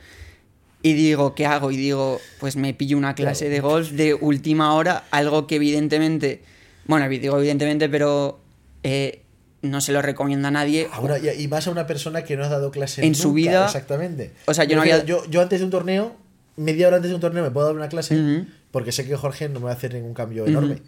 [0.83, 1.71] Y digo, ¿qué hago?
[1.71, 6.43] Y digo, pues me pillo una clase de golf de última hora, algo que evidentemente,
[6.85, 8.39] bueno, digo evidentemente, pero
[8.83, 9.23] eh,
[9.63, 10.87] no se lo recomiendo a nadie.
[10.91, 14.33] Ahora, y, más a una persona que no ha dado clase En su vida- Exactamente.
[14.45, 16.15] O sea, yo no había- Yo, yo antes de un torneo,
[16.55, 19.49] media hora antes de un torneo, me puedo dar una clase porque sé que Jorge
[19.49, 20.81] no me va a hacer ningún cambio enorme.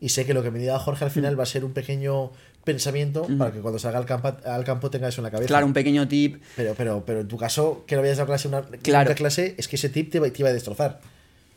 [0.00, 2.30] Y sé que lo que me diga Jorge al final va a ser un pequeño
[2.64, 5.48] pensamiento para que cuando salga al campo, al campo tenga eso en la cabeza.
[5.48, 6.42] Claro, un pequeño tip.
[6.56, 9.14] Pero, pero, pero en tu caso, que no habías dado clase una Claro.
[9.14, 11.00] clase, es que ese tip te, te iba a destrozar.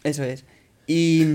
[0.04, 0.44] Eso es.
[0.88, 1.26] Y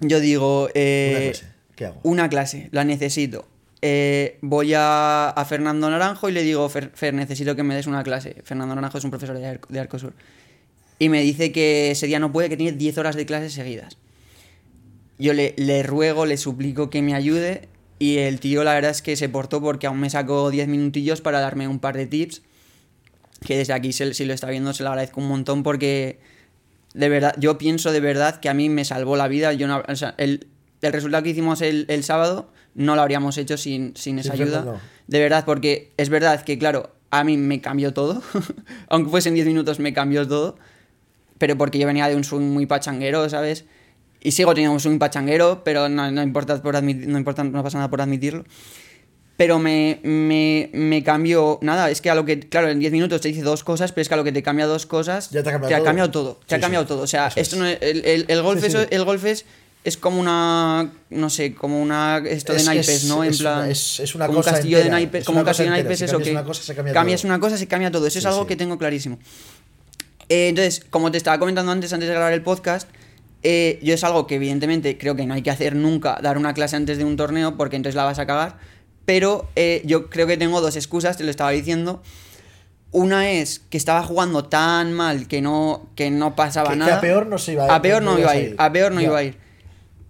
[0.00, 1.46] yo digo, eh, una clase.
[1.76, 2.00] ¿Qué hago?
[2.02, 3.46] una clase, la necesito.
[3.82, 7.86] Eh, voy a, a Fernando Naranjo y le digo, Fer, Fer, necesito que me des
[7.86, 8.36] una clase.
[8.44, 10.12] Fernando Naranjo es un profesor de, Ar- de Arcosur.
[10.98, 13.96] Y me dice que ese día no puede, que tiene 10 horas de clases seguidas.
[15.18, 19.02] Yo le, le ruego, le suplico que me ayude y el tío la verdad es
[19.02, 22.42] que se portó porque aún me sacó 10 minutillos para darme un par de tips
[23.44, 26.18] que desde aquí si lo está viendo se lo agradezco un montón porque
[26.94, 29.52] de verdad, yo pienso de verdad que a mí me salvó la vida.
[29.52, 30.46] Yo no- o sea, el,
[30.80, 34.42] el resultado que hicimos el, el sábado no lo habríamos hecho sin, sin esa Sin
[34.42, 34.58] ayuda.
[34.62, 34.80] Fernando.
[35.06, 38.22] De verdad, porque es verdad que, claro, a mí me cambió todo.
[38.88, 40.56] Aunque fuesen 10 minutos, me cambió todo.
[41.36, 43.66] Pero porque yo venía de un swing muy pachanguero, ¿sabes?
[44.20, 47.78] Y sigo teniendo un pachanguero, pero no, no importa, por admit- no importa, no pasa
[47.78, 48.44] nada por admitirlo.
[49.36, 51.60] Pero me, me, me cambió.
[51.62, 52.40] Nada, es que a lo que.
[52.40, 54.42] Claro, en 10 minutos te dice dos cosas, pero es que a lo que te
[54.42, 55.30] cambia dos cosas.
[55.30, 55.84] Ya te ha cambiado todo.
[55.84, 56.34] cambiado todo.
[56.44, 56.88] Te Sí, ha cambiado sí.
[56.88, 57.02] todo.
[57.02, 57.60] O sea, Eso esto es.
[57.60, 59.44] no es- el, el- el golf Sí, es, el golf es,
[59.84, 60.90] es como una.
[61.10, 62.18] No sé, como una.
[62.26, 63.22] Esto de Es- naipes, es- ¿no?
[63.22, 63.58] En es plan.
[63.60, 65.20] una- es- una como cosa un castillo de entera, naipes.
[65.20, 66.30] es Como un castillo cosa de entera, naipes, si eso que.
[66.32, 67.30] una cosa, se cambia cambias todo.
[67.30, 68.06] una cosa, se cambia todo.
[68.08, 68.48] Eso Sí, es algo sí.
[68.48, 69.20] que tengo clarísimo.
[70.28, 72.88] Eh, entonces, como te estaba comentando antes, antes de grabar el podcast,
[73.42, 76.54] eh, yo es algo que evidentemente creo que no hay que hacer nunca, dar una
[76.54, 78.56] clase antes de un torneo, porque entonces la vas a cagar.
[79.04, 82.02] Pero eh, yo creo que tengo dos excusas, te lo estaba diciendo.
[82.90, 86.96] Una es que estaba jugando tan mal que no, que no pasaba Que- que nada.
[86.98, 88.38] a peor no se iba a ir, A peor no no ibas iba a a
[88.40, 88.48] ir.
[88.50, 88.56] ir.
[88.58, 89.06] A peor no Ya.
[89.06, 89.36] iba a ir.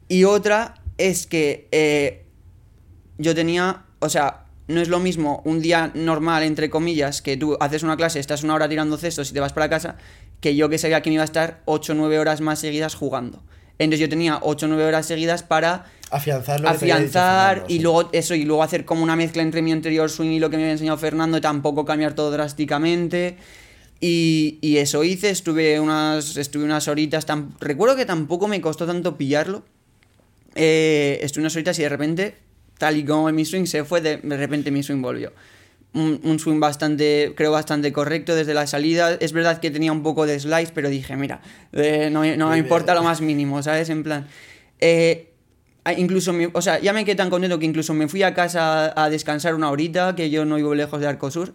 [0.08, 2.24] Y otra es que eh,
[3.18, 7.56] yo tenía, o sea, no es lo mismo un día normal, entre comillas, que tú
[7.60, 9.96] haces una clase, estás una hora tirando cestos y te vas para casa,
[10.40, 12.94] que yo que sabía que me iba a estar 8 o 9 horas más seguidas
[12.94, 13.42] jugando.
[13.78, 17.18] Entonces yo tenía 8 o 9 horas seguidas para Afianzar lo que te había dicho
[17.18, 20.38] afianzar y luego eso y luego hacer como una mezcla entre mi anterior swing y
[20.40, 23.36] lo que me había enseñado Fernando y tampoco cambiar todo drásticamente.
[24.00, 28.86] Y, y eso hice estuve unas estuve unas horitas tam- recuerdo que tampoco me costó
[28.86, 29.64] tanto pillarlo.
[30.54, 32.34] Eh, estuve unas horitas y de repente
[32.78, 35.32] tal y como mi swing se fue de, de repente mi swing volvió
[35.94, 39.14] un, un swing bastante, creo bastante correcto desde la salida.
[39.14, 41.40] Es verdad que tenía un poco de slice, pero dije, mira,
[41.72, 43.88] eh, no, no me importa lo más mínimo, ¿sabes?
[43.90, 44.26] En plan.
[44.80, 45.24] eh,
[45.96, 48.92] incluso, me- o sea, ya me quedé tan contento que incluso me fui a casa
[49.02, 51.54] a descansar una horita, que yo no vivo lejos de Arcosur.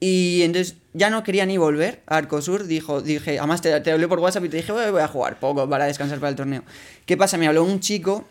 [0.00, 2.64] Y entonces ya no quería ni volver a Arcosur.
[2.64, 5.38] Dijo, dije, además te, te hablé por WhatsApp y te dije, "Voy- voy a jugar
[5.38, 6.62] poco para descansar para el torneo.
[7.06, 7.38] ¿Qué pasa?
[7.38, 8.24] Me habló un chico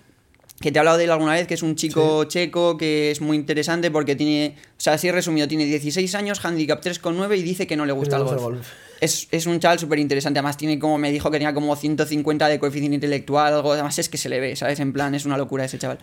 [0.62, 3.20] que te he hablado de él alguna vez, que es un chico checo que es
[3.20, 7.68] muy interesante porque tiene, o sea, así resumido, tiene 16 años, handicap 3,9 y dice
[7.68, 8.42] que no le gusta el golf.
[8.42, 8.68] golf.
[9.02, 12.48] Es, es un chaval súper interesante, además tiene como, me dijo que tenía como 150
[12.48, 14.80] de coeficiente intelectual, algo, además es que se le ve, ¿sabes?
[14.80, 15.98] En plan, es una locura ese chaval.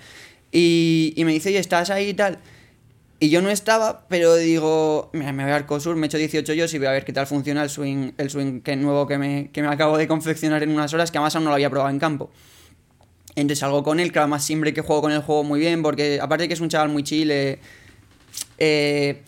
[0.50, 2.38] Y, y me dice, oye, ¿estás ahí y tal?
[3.20, 6.66] Y yo no estaba, pero digo, mira, me voy a Arcosur, me echo 18 yo
[6.72, 9.50] y voy a ver qué tal funciona el swing, el swing que nuevo que me,
[9.50, 11.90] que me acabo de confeccionar en unas horas, que además aún no lo había probado
[11.90, 12.30] en campo.
[13.40, 16.18] Entonces salgo con él, que además siempre que juego con él juego muy bien, porque
[16.20, 17.58] aparte de que es un chaval muy chill, eh,
[18.58, 19.22] eh,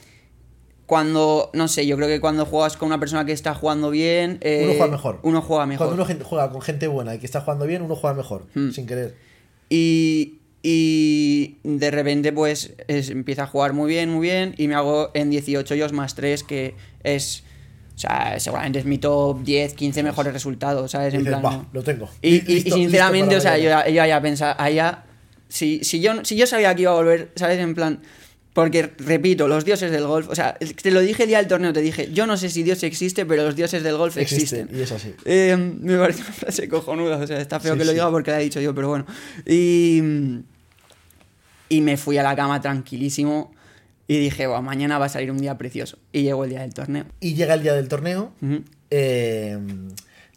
[0.86, 4.38] cuando, no sé, yo creo que cuando juegas con una persona que está jugando bien...
[4.40, 5.18] eh, Uno juega mejor.
[5.22, 5.86] Uno juega mejor.
[5.86, 8.70] Cuando uno juega con gente buena y que está jugando bien, uno juega mejor, Hmm.
[8.70, 9.14] sin querer.
[9.68, 14.74] Y, y de repente pues es- empieza a jugar muy bien, muy bien y me
[14.74, 17.44] hago en 18 hoyos más 3 que es...
[18.00, 21.12] O sea, seguramente es mi top 10, 15 mejores resultados, ¿sabes?
[21.12, 21.68] Y En dices, plan, "Bah, ¿no?
[21.70, 22.08] lo tengo.
[22.22, 23.88] Y, y- Listo- y sinceramente, o sea, yo, mañana".
[23.90, 25.04] ya- yo ya pensaba, allá,
[25.48, 27.58] si, si, yo, si yo sabía que iba a volver, ¿sabes?
[27.58, 28.00] En plan,
[28.54, 31.74] porque repito, los dioses del golf, o sea, te lo dije el día del torneo,
[31.74, 34.78] te dije, yo no sé si Dios existe, pero los dioses del golf Existe, existen.
[34.78, 35.14] y es así.
[35.26, 37.96] Eh, me parece una frase cojonuda, o sea, está feo Sí, que lo sí.
[37.96, 39.04] diga porque la he dicho yo, pero bueno.
[39.46, 40.00] Y,
[41.68, 43.52] y me fui a la cama tranquilísimo
[44.12, 45.98] y dije, "Buah, mañana va a salir un día precioso.
[46.12, 47.04] Y llegó el día del torneo.
[47.20, 48.32] Y llega el día del torneo.
[48.90, 49.56] Eh,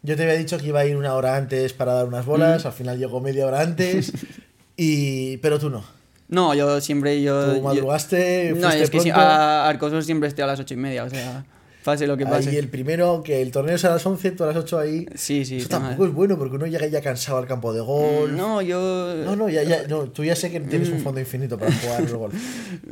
[0.02, 2.66] yo te había dicho que iba a ir una hora antes para dar unas bolas,
[2.66, 4.12] al final llegó media hora antes.
[4.76, 5.82] y Pero tú no.
[6.28, 7.46] No, yo siempre, yo...
[7.50, 10.76] Tú yo- madrugaste, no, es que si- a Arcosur siempre estoy a las ocho y
[10.78, 11.44] media, o sea,
[11.84, 12.50] pase lo que pase.
[12.50, 15.06] Ahí el primero, que el torneo es a las 11, tú a las 8 ahí.
[15.14, 15.58] Sí, sí.
[15.58, 18.32] Eso tampoco es bueno porque uno llega ya cansado al campo de golf.
[18.32, 19.14] No, yo...
[19.24, 22.00] No, no, ya, ya, no, tú ya sé que tienes un fondo infinito para jugar
[22.02, 22.34] al golf.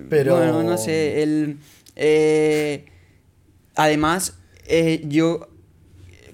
[0.09, 0.37] Pero.
[0.37, 0.39] Mm.
[0.39, 1.57] Bueno, no sé, el...
[1.97, 2.85] eh,
[3.75, 4.35] además,
[4.67, 5.49] eh, yo...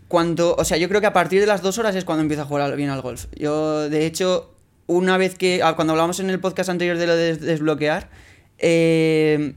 [0.09, 2.43] Cuando, o sea, yo creo que a partir de las dos horas es cuando empiezo
[2.43, 3.27] a jugar bien al golf.
[3.37, 4.55] Yo, de hecho,
[4.87, 8.09] una vez que, ah, cuando hablamos en el podcast anterior de lo de des- desbloquear,
[8.57, 9.55] eh,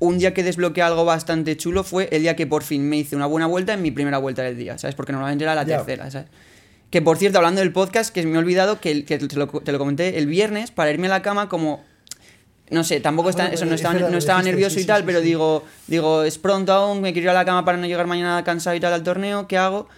[0.00, 3.16] un día que desbloqueé algo bastante chulo fue el día que por fin me hice
[3.16, 4.94] una buena vuelta en mi primera vuelta del día, ¿sabes?
[4.94, 6.28] Porque normalmente era la tercera, ¿sabes?
[6.90, 9.72] Que por cierto, hablando del podcast, que me he olvidado que, que te, lo, te
[9.72, 11.84] lo comenté el viernes para irme a la cama como...
[12.70, 14.74] No sé, tampoco Ah, está, bueno, eso no es estaba, verdad, no estaba dijiste, nervioso
[14.76, 17.44] sí, y tal, sí, pero digo, digo, es pronto aún, me quiero ir a la
[17.46, 19.88] cama para no llegar mañana cansado y tal al torneo, ¿qué hago?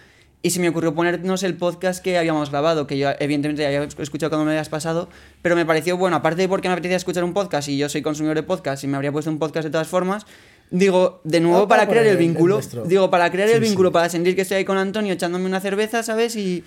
[0.43, 3.83] Y se me ocurrió ponernos el podcast que habíamos grabado, que yo evidentemente ya había
[3.99, 5.07] escuchado cuando me habías pasado,
[5.43, 8.01] pero me pareció bueno, aparte de porque me apetecía escuchar un podcast y yo soy
[8.01, 10.25] consumidor de podcast y me habría puesto un podcast de todas formas,
[10.71, 13.89] digo, de nuevo Ah, para para crear el vínculo, digo, para crear Sí, el vínculo,
[13.89, 13.93] sí.
[13.93, 16.35] para sentir que estoy ahí con Antonio echándome una cerveza, ¿sabes?
[16.35, 16.63] Y,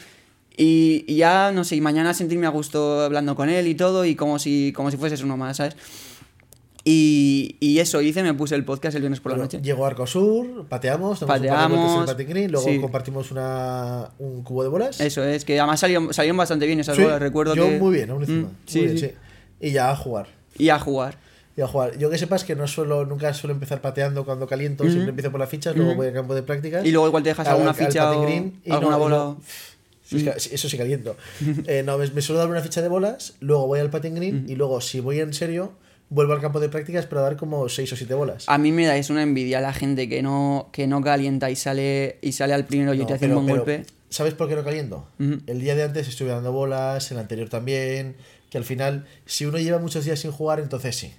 [0.56, 4.04] y, y ya, no sé, y mañana sentirme a gusto hablando con él y todo,
[4.04, 5.76] y como si, como si fueses uno más, ¿sabes?
[6.86, 9.62] Y, y eso hice, me puse el podcast el viernes por la Bueno, noche.
[9.62, 12.78] Llegó Arcosur, pateamos, damos un par de Pateamos, en green, luego sí.
[12.78, 15.00] compartimos una, un cubo de bolas.
[15.00, 17.78] Eso es, que además salieron, salieron bastante bien esas Sí, bolas, recuerdo yo que...
[17.78, 18.38] muy bien, aún encima.
[18.40, 19.10] Mm, muy sí, bien, sí.
[19.60, 20.26] Y ya a jugar.
[20.58, 21.16] Y a jugar.
[21.56, 21.96] Y a jugar.
[21.96, 25.40] Yo que sepas que no suelo, nunca suelo empezar pateando cuando caliento, siempre empiezo por
[25.40, 25.98] las fichas, luego Ujú.
[25.98, 26.84] voy al campo de prácticas.
[26.84, 28.98] Y luego igual te dejas al- alguna al ficha patín o green, y alguna no-
[28.98, 29.16] bola.
[29.16, 29.40] no-
[30.06, 31.16] Sí, eso sí caliento.
[31.66, 34.44] Eh, no, me, me suelo dar una ficha de bolas, luego voy al patín green
[34.50, 35.72] y luego, si voy en serio,
[36.10, 38.44] vuelvo al campo de prácticas para dar como 6 o 7 bolas.
[38.48, 41.56] A mí me da es una envidia la gente que no, que no calienta y
[41.56, 43.82] sale, y sale al primero y No, te hace un buen pero, golpe.
[44.10, 45.08] ¿Sabes por qué no caliento?
[45.18, 45.38] Ujú.
[45.46, 48.16] El día de antes estuve dando bolas, el anterior también,
[48.50, 51.12] que al final, si uno lleva muchos días sin jugar, entonces sí.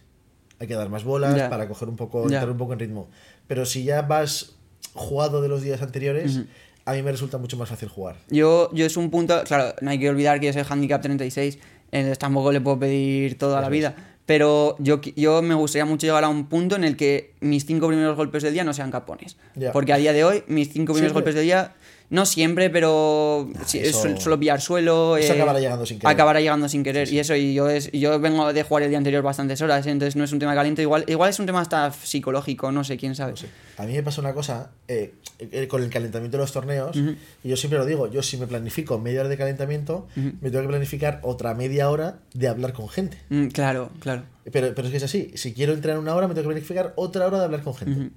[0.59, 1.49] Hay que dar más bolas Ya.
[1.49, 2.37] para coger un poco, Ya.
[2.37, 3.09] entrar un poco en ritmo.
[3.47, 4.53] Pero si ya vas
[4.93, 6.45] jugado de los días anteriores, Ujú.
[6.85, 8.15] a mí me resulta mucho más fácil jugar.
[8.29, 11.59] Yo, yo es un punto, claro, no hay que olvidar que yo soy handicap 36,
[11.91, 13.93] entonces tampoco le puedo pedir toda la vida.
[14.25, 17.87] Pero yo, yo me gustaría mucho llegar a un punto en el que mis cinco
[17.87, 19.37] primeros golpes del día no sean capones.
[19.71, 21.13] Porque a día de hoy, mis cinco primeros Siempre.
[21.13, 21.73] golpes del día,
[22.09, 25.17] no siempre, pero eso- suelo, suelo pillar suelo.
[25.17, 26.13] Eso eh, acabará llegando sin querer.
[26.13, 27.11] Acabará llegando sin querer.
[27.11, 29.91] Y eso, y yo, es, yo vengo de jugar el día anterior bastantes horas, ¿eh?
[29.91, 30.81] entonces no es un tema caliente.
[30.83, 33.31] Igual, igual es un tema hasta psicológico, no sé, quién sabe.
[33.31, 33.47] No sé.
[33.77, 36.95] A mí me pasa una cosa eh, eh, con el calentamiento de los torneos,
[37.43, 40.61] y yo siempre lo digo, yo si me planifico media hora de calentamiento, me tengo
[40.61, 43.17] que planificar otra media hora de hablar con gente.
[43.29, 44.14] Mm, claro, claro.
[44.51, 46.93] Pero, pero es que es así, si quiero entrenar una hora, me tengo que planificar
[46.95, 48.11] otra hora de hablar con gente.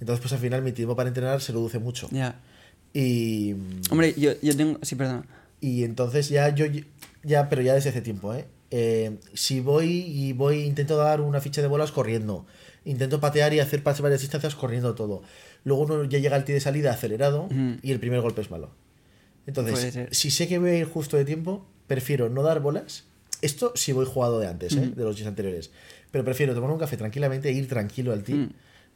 [0.00, 2.08] Entonces, pues al final mi tiempo para entrenar se reduce mucho.
[2.10, 2.40] Ya.
[2.92, 3.54] Y,
[3.90, 4.78] Hombre, yo, yo tengo.
[4.82, 5.24] Sí, perdona.
[5.60, 6.66] y entonces ya yo,
[7.22, 8.46] ya, pero ya desde hace tiempo, ¿eh?
[8.70, 12.44] Eh, si voy y voy, intento dar una ficha de bolas corriendo,
[12.84, 15.22] intento patear y hacer pases varias distancias corriendo todo.
[15.64, 17.48] Luego uno ya llega al tee de salida acelerado
[17.82, 18.70] y el primer golpe es malo.
[19.46, 23.04] Entonces, si sé que voy a ir justo de tiempo, prefiero no dar bolas.
[23.44, 24.92] Esto si voy jugado de antes, ¿eh?
[24.94, 25.70] de los días anteriores.
[26.10, 28.48] Pero prefiero tomar un café tranquilamente e ir tranquilo al tee.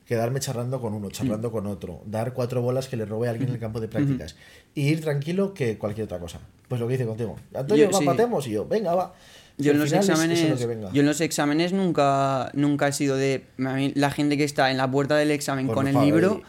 [0.07, 3.51] Quedarme charlando con uno, charlando con otro, dar cuatro bolas que le robe a alguien
[3.51, 4.37] en el campo de prácticas
[4.75, 6.41] y ir tranquilo que cualquier otra cosa.
[6.67, 7.37] Pues lo que hice contigo.
[7.55, 8.05] Antonio, Yo- va, sí.
[8.07, 9.13] patemos y yo, venga, va.
[9.59, 10.93] Yo en los exámenes, eso es lo que venga.
[10.93, 14.71] yo en los exámenes nunca, nunca he sido de a mí, la gente que está
[14.71, 16.41] en la puerta del examen Por con el libro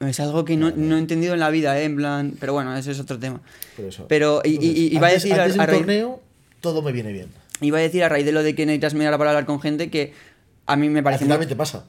[0.00, 1.84] es algo que no, no he entendido en la vida, ¿eh?
[1.84, 3.40] en plan, pero bueno, ese es otro tema.
[3.78, 4.06] Eso.
[4.08, 6.20] Pero y, y- y- Entonces, iba a decir a, antes a torneo,
[6.62, 7.28] todo me viene bien.
[7.60, 9.60] iba a decir a raíz de lo de que necesitas media hora para hablar con
[9.60, 10.14] gente que
[10.64, 11.84] a mí me parece muy, te pasa.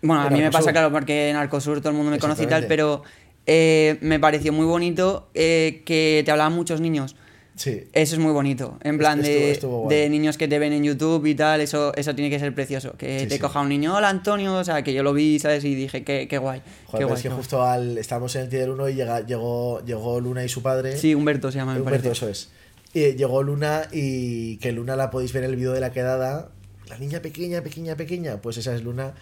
[0.00, 2.46] Bueno, a mí me pasa, claro, porque en Arcosur todo el mundo me conoce y
[2.46, 3.02] tal, pero
[3.46, 7.14] eh, me pareció muy bonito eh, que te hablaban muchos niños.
[7.54, 7.84] Sí.
[7.92, 8.78] Eso es muy bonito.
[8.82, 11.92] En plan Estuvo- de, estuvo de niños que te ven en YouTube y tal, eso,
[11.96, 12.94] eso tiene que ser precioso.
[12.96, 13.40] Que Sí, te sí.
[13.40, 15.62] coja un niño, hola Antonio, o sea, que yo lo vi, ¿sabes?
[15.64, 16.62] Y dije, qué, qué guay.
[16.86, 17.38] Joder, qué guay, es que guay.
[17.38, 20.96] justo al estábamos en el Tier 1 y llega, llegó, llegó Luna y su padre.
[20.96, 22.24] Sí, Humberto se llama, me Humberto, parece.
[22.24, 22.48] eso es.
[22.94, 26.50] Y llegó Luna y que Luna la podéis ver en el vídeo de la quedada.
[26.88, 28.40] La niña pequeña, pequeña, pequeña.
[28.40, 29.14] Pues esa es Luna.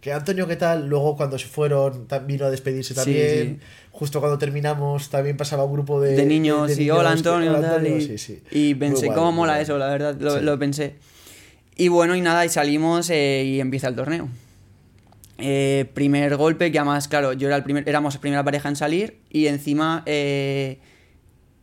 [0.00, 0.88] Que Antonio, ¿qué tal?
[0.88, 3.60] Luego cuando se fueron, vino a despedirse Sí, también.
[3.60, 3.66] sí.
[3.92, 7.70] Justo cuando terminamos, también pasaba un grupo de, De niños, de y hola Antonio, hola,
[7.76, 8.42] tal, y, sí, sí.
[8.50, 9.62] y pensé, guay, ¿cómo mola guay.
[9.62, 9.78] eso?
[9.78, 10.44] La verdad, lo, Sí.
[10.44, 10.96] lo pensé.
[11.76, 14.28] Y bueno, y nada, y salimos eh, y empieza el torneo.
[15.38, 18.76] Eh, primer golpe, que además, claro, yo era el primer, éramos la primera pareja en
[18.76, 20.80] salir y encima eh,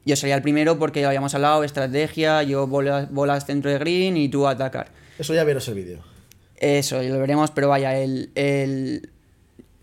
[0.10, 4.17] yo salía el primero porque ya habíamos hablado, estrategia, yo bolas, bolas centro de green
[4.17, 4.88] y tú a atacar.
[5.17, 6.00] Eso ya veros el vídeo.
[6.58, 9.10] Eso, lo veremos, pero vaya, el, el-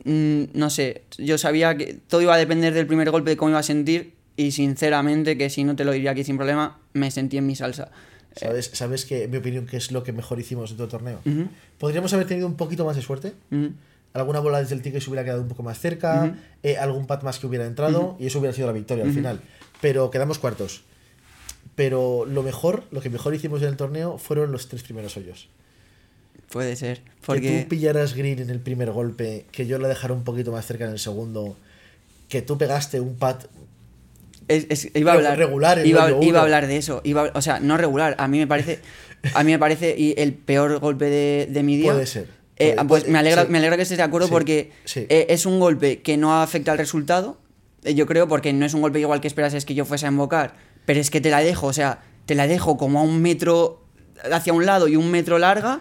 [0.04, 3.50] mm, no sé, yo sabía que todo iba a depender del primer golpe de cómo
[3.50, 7.10] iba a sentir y sinceramente, que si no te lo diría aquí sin problema, me
[7.10, 7.90] sentí en mi salsa.
[8.36, 10.90] ¿Sabes, ¿Sabes que, en mi opinión, qué es lo que mejor hicimos en todo el
[10.90, 11.20] torneo?
[11.78, 13.32] Podríamos haber tenido un poquito más de suerte.
[14.12, 17.22] Alguna bola desde el que se hubiera quedado un poco más cerca, eh, algún pat
[17.22, 19.40] más que hubiera entrado, y eso hubiera sido la victoria al final.
[19.80, 20.82] Pero quedamos cuartos.
[21.74, 25.48] Pero lo mejor, lo que mejor hicimos en el torneo fueron los tres primeros hoyos.
[26.50, 27.62] Puede ser, Que porque...
[27.62, 30.84] tú pillaras green en el primer golpe, que yo la dejara un poquito más cerca
[30.84, 31.56] en el segundo,
[32.28, 33.44] que tú pegaste un pat.
[34.48, 37.00] Es- es- iba a hablar, regular iba, a hablar de eso.
[37.04, 38.14] Iba, o sea, no regular.
[38.18, 38.78] A mí me parece.
[39.34, 41.92] A mí me parece y el peor golpe de, de mi día.
[41.92, 42.28] Puede ser.
[42.58, 43.48] Eh, pues puede- me alegra, sí.
[43.50, 45.04] me alegra que estés de acuerdo Sí, porque sí.
[45.08, 47.38] eh, es un golpe que no afecta al resultado.
[47.86, 50.06] Eh, Yo creo, porque no es un golpe igual que esperas es que yo fuese
[50.06, 50.54] a invocar.
[50.84, 53.82] Pero es que te la dejo, o sea, te la dejo como a un metro
[54.30, 55.80] hacia un lado y un metro larga.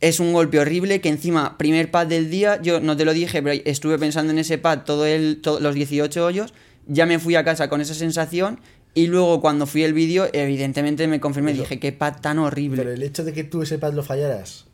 [0.00, 3.42] Es un golpe horrible que encima, primer pad del día, yo no te lo dije,
[3.42, 6.54] pero estuve pensando en ese pad todo el, to- los 18 hoyos,
[6.88, 8.58] ya me fui a casa con esa sensación
[8.94, 11.60] y luego cuando fui el vídeo, evidentemente me confirmé, Eso.
[11.62, 12.78] dije, qué pad tan horrible.
[12.78, 14.66] Pero el hecho de que tú ese pad lo fallaras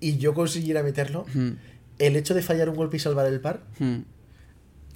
[0.00, 1.26] y yo consiguiera meterlo,
[2.00, 3.60] el hecho de fallar un golpe y salvar el par.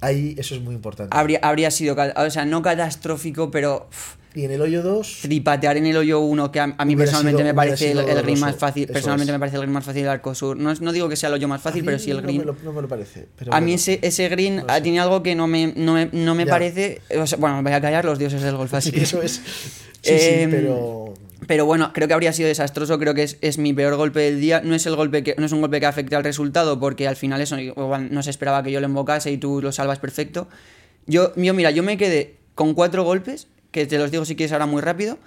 [0.01, 1.15] Ahí eso es muy importante.
[1.15, 3.89] Habría, habría sido, o sea, no catastrófico, pero
[4.35, 7.41] Y en el hoyo 2, tripatear en el hoyo 1, que a, a mí personalmente
[7.41, 9.35] sido- me parece el, green más fácil, eso personalmente es.
[9.35, 10.57] me parece el green más fácil del Arcosur.
[10.57, 12.45] No, no digo que sea el hoyo más fácil, pero sí el green.
[12.45, 13.27] No me lo, no me lo parece.
[13.37, 16.09] Pero A mí ese, ese green No ah, tiene algo que no me, no me,
[16.11, 17.01] no me parece.
[17.19, 19.41] o sea, bueno, me voy a callar los dioses del golf, así Sí, eso es.
[19.99, 21.13] Sí, sí, Em, pero.
[21.45, 24.41] Pero bueno, creo que habría sido desastroso, creo que es, es mi peor golpe del
[24.41, 24.61] día.
[24.63, 27.15] No es el golpe que, no es un golpe que afecte al resultado, porque al
[27.15, 30.47] final eso igual no se esperaba que yo lo embocase y tú lo salvas perfecto.
[31.05, 34.51] Yo, yo, mira, yo me quedé con cuatro golpes, que te los digo si quieres
[34.51, 35.19] ahora muy rápido.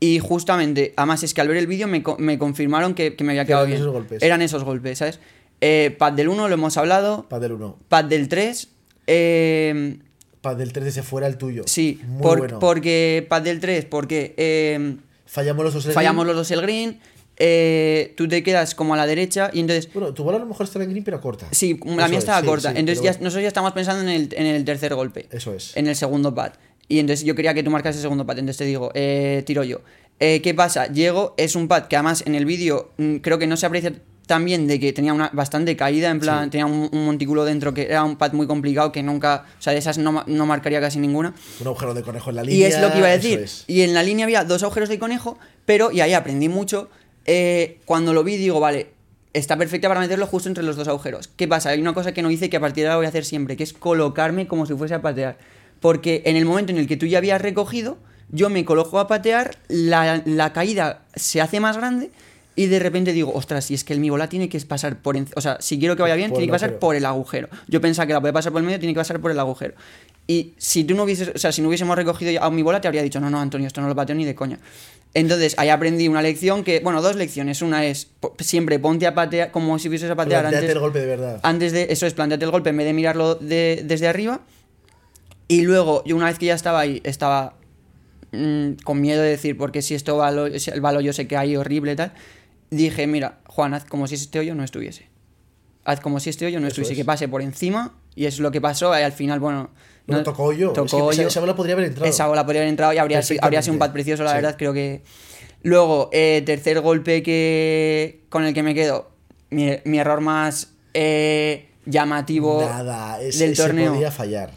[0.00, 3.32] Y justamente, además es que al ver el vídeo me, me confirmaron que, que me
[3.32, 3.80] había Que quedado eran bien.
[3.82, 4.22] esos golpes.
[4.22, 5.20] Eran esos golpes, ¿sabes?
[5.60, 7.26] Eh, pad del 1 lo hemos hablado.
[7.28, 7.76] Pad del 1.
[7.88, 8.68] Pad del 3.
[9.08, 9.98] Eh,
[10.40, 11.64] Pad del 3 desde fuera el tuyo.
[11.66, 12.58] sí, Muy por- bueno.
[12.60, 14.96] porque pad del 3, porque eh,
[15.28, 15.86] Fallamos los dos.
[15.86, 16.36] en fallamos green.
[16.36, 17.00] los dos el green.
[17.36, 20.46] eh, tú te quedas como a la derecha y entonces Bueno, tu bola a lo
[20.46, 21.46] mejor estaba en green, pero corta.
[21.52, 22.72] Sí, la Eso mía es, estaba sí, corta.
[22.72, 25.26] sí, Entonces ya, bueno, nosotros ya estamos pensando en el, en el tercer golpe.
[25.30, 25.76] Eso es.
[25.76, 26.52] En el segundo pad.
[26.88, 28.38] Y entonces yo quería que tú marcas el segundo pad.
[28.38, 29.82] Entonces te digo, eh, tiro yo.
[30.20, 30.86] Eh, ¿Qué pasa?
[30.90, 33.92] Llego, es un pad que además en el vídeo mm, creo que no se aprecia
[34.28, 37.74] tan bien de que tenía una bastante caída, en plan, tenía un, un montículo dentro
[37.74, 40.80] que era un pad muy complicado que nunca, o sea, de esas no, no marcaría
[40.80, 41.34] casi ninguna.
[41.60, 42.68] Un agujero de conejo en la línea.
[42.68, 43.40] Y es lo que iba a decir.
[43.40, 43.64] es.
[43.66, 46.88] Y en la línea había dos agujeros de conejo, pero, y ahí aprendí mucho.
[47.26, 48.90] eh, cuando lo vi, digo, vale,
[49.32, 51.28] está perfecta para meterlo justo entre los dos agujeros.
[51.36, 51.70] ¿Qué pasa?
[51.70, 53.56] Hay una cosa que no hice que a partir de ahora voy a hacer siempre,
[53.56, 55.36] que es colocarme como si fuese a patear.
[55.80, 57.98] Porque en el momento en el que tú ya habías recogido,
[58.30, 62.10] yo me coloco a patear, la, la caída se hace más grande.
[62.58, 65.16] Y de repente digo, ostras, si es que el mi bola tiene que pasar por...
[65.36, 66.80] O sea, si quiero que vaya bien, Por tiene que pasar agujero.
[66.80, 67.48] por el agujero.
[67.68, 69.74] Yo pensaba que la podía pasar por el medio, tiene que pasar por el agujero.
[70.26, 72.88] Y si tú no hubieses, o sea, si no hubiésemos recogido a mi bola, te
[72.88, 74.58] habría dicho, no, no, Antonio, esto no lo pateo ni de coña.
[75.14, 77.62] Entonces, ahí aprendí una lección que, bueno, dos lecciones.
[77.62, 78.08] Una es,
[78.40, 81.40] siempre ponte a patear como si hubieses a patear Plantéate antes, el golpe de verdad.
[81.44, 84.40] antes de, eso es, planteate el golpe en vez de mirarlo de- desde arriba.
[85.46, 87.54] Y luego, yo una vez que ya estaba ahí, estaba
[88.32, 91.26] mm, con miedo de decir, porque si esto va, lo- si el balo yo sé
[91.28, 92.12] que hay horrible y tal,
[92.70, 95.06] dije, mira, Juan, haz como si este hoyo no estuviese.
[95.84, 96.98] Haz como si este hoyo no Eso estuviese, es.
[96.98, 99.70] que pase por encima, y es lo que pasó, y al final, bueno...
[100.06, 100.70] No, tocó yo.
[100.72, 101.28] Tocó es que esa, hoyo.
[101.28, 102.06] esa bola podría haber entrado.
[102.08, 104.36] Esa bola podría haber entrado y habría, sido- habría sido un pad precioso, la Sí.
[104.36, 105.02] verdad, creo que...
[105.62, 109.10] Luego, eh, tercer golpe que con el que me quedo,
[109.50, 114.50] mi, mi error más eh, llamativo Nada, ese, del torneo, podía fallar.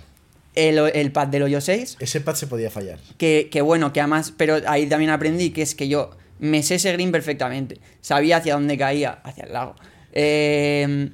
[0.55, 2.99] el, el pad del hoyo 6, Ese pad se podía fallar.
[3.18, 6.12] que, que bueno, que además, pero ahí también aprendí que es que yo
[6.42, 9.76] me sé ese green perfectamente, sabía hacia dónde caía, hacia el lago.
[10.12, 11.10] Eh,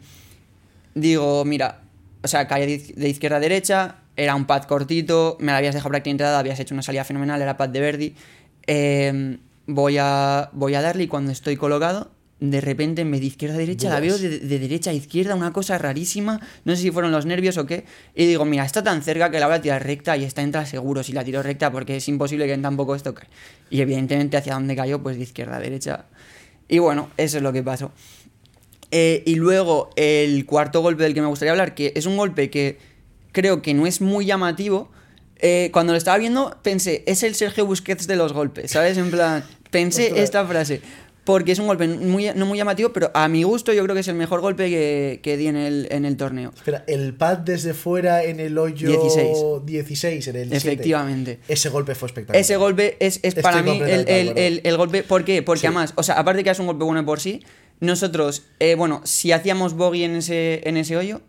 [0.95, 1.81] digo, mira,
[2.23, 5.57] o sea, caía de iz- de izquierda a derecha, era un pad cortito, me la
[5.57, 8.15] habías dejado prácticamente dada, habías hecho una salida fenomenal, era pad de Verdi.
[8.65, 12.09] Eh, voy, a, voy a darle y cuando estoy colocado,
[12.39, 15.33] de repente en vez de izquierda a derecha, la veo de, de derecha a izquierda,
[15.33, 18.83] una cosa rarísima, no sé si fueron los nervios o qué, y digo, mira, está
[18.83, 21.41] tan cerca que la voy a tirar recta y está entra seguro si la tiro
[21.41, 23.15] recta porque es imposible que tampoco esto.
[23.71, 26.05] Y evidentemente hacia donde cayó, pues de izquierda a derecha.
[26.67, 27.91] Y bueno, eso es lo que pasó.
[28.91, 32.49] Eh, y luego el cuarto golpe del que me gustaría hablar, que es un golpe
[32.49, 32.77] que
[33.31, 34.91] creo que no es muy llamativo.
[35.39, 38.97] eh, cuando lo estaba viendo pensé, es el Sergio Busquets de los golpes, ¿sabes?
[38.97, 40.81] En plan, pensé esta frase.
[41.27, 43.99] Porque es un golpe muy, no muy llamativo, pero a mi gusto yo creo que
[43.99, 46.53] es el mejor golpe que, que di en el, en el torneo.
[46.55, 49.37] Espera, el pad desde fuera en el hoyo 16.
[49.65, 50.55] 16, en el 7.
[50.57, 51.39] Efectivamente.
[51.49, 52.39] Ese golpe fue espectacular.
[52.41, 55.03] Ese golpe es, es para mí el, el- el- golpe.
[55.03, 55.41] ¿Por qué?
[55.43, 55.67] Porque Sí.
[55.67, 57.43] además, o sea, aparte que es un golpe bueno por sí,
[57.81, 61.19] nosotros, eh, bueno, si hacíamos bogey en ese, en ese hoyo,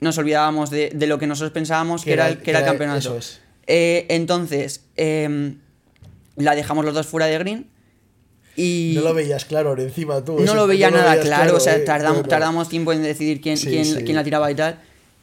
[0.00, 2.98] nos olvidábamos de, de lo que nosotros pensábamos que, era, el, que era el campeonato.
[3.00, 3.40] Eso es.
[3.66, 5.58] Eh, entonces, em,
[6.36, 7.66] la dejamos los dos fuera de green
[8.58, 8.92] y.
[8.96, 10.38] No lo veías claro encima tú.
[10.40, 12.28] No lo veía nada veías claro, o sea, eh, tardamos, no.
[12.28, 14.02] tardamos tiempo en decidir quién, Sí, quién, sí.
[14.04, 14.80] quién la tiraba y tal.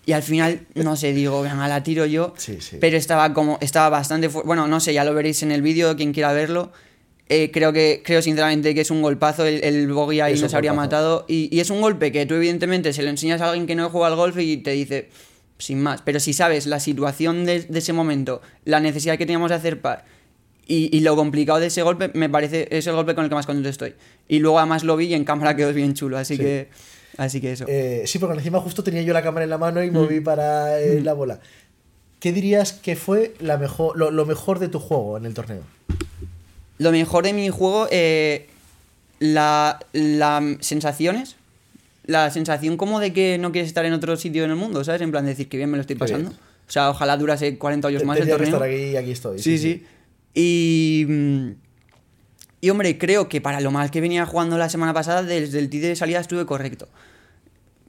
[0.08, 2.34] Y al final, no sé, digo, venga, la tiro yo.
[2.38, 2.78] Sí, sí.
[2.80, 6.14] Pero estaba como, estaba bastante Bueno, no sé, ya lo veréis en el vídeo, quien
[6.14, 6.72] quiera verlo.
[7.28, 10.54] Eh, creo que, creo sinceramente que es un golpazo, el, el bogey ahí Es nos
[10.54, 10.86] habría golpazo.
[10.86, 11.26] matado.
[11.28, 13.90] Y, y es un golpe que tú evidentemente se lo enseñas a alguien que no
[13.90, 15.10] juega al golf y te dice,
[15.58, 16.04] sin más.
[16.04, 19.82] Pero si sabes la situación de, de ese momento, la necesidad que teníamos de hacer
[19.82, 20.06] par
[20.68, 23.36] y, y lo complicado de ese golpe, me parece, es el golpe con el que
[23.36, 23.94] más contento estoy.
[24.28, 26.42] Y luego además lo vi y en cámara quedó bien chulo, así Sí.
[26.44, 26.70] que
[27.18, 27.66] así que eso.
[27.68, 30.80] Eh, sí, porque encima justo tenía yo la cámara en la mano y moví para
[30.82, 31.40] eh, la bola.
[32.20, 35.62] ¿Qué dirías que fue la mejor, lo, lo mejor de tu juego en el torneo?
[36.80, 38.48] Lo mejor de mi juego, eh,
[39.20, 41.36] la, la sensaciones,
[42.06, 45.02] la sensación como de que no quieres estar en otro sitio en el mundo, ¿sabes?
[45.02, 46.32] En plan de decir que bien me lo estoy pasando.
[46.32, 48.56] O sea, ojalá durase 40 hoyos más el Tenía que torneo.
[48.66, 49.40] estar aquí aquí estoy.
[49.40, 49.84] Sí, sí.
[49.84, 49.95] Mm,
[52.62, 55.70] y hombre, creo que para lo mal que venía jugando la semana pasada, desde el
[55.70, 56.88] tee de salida estuve correcto.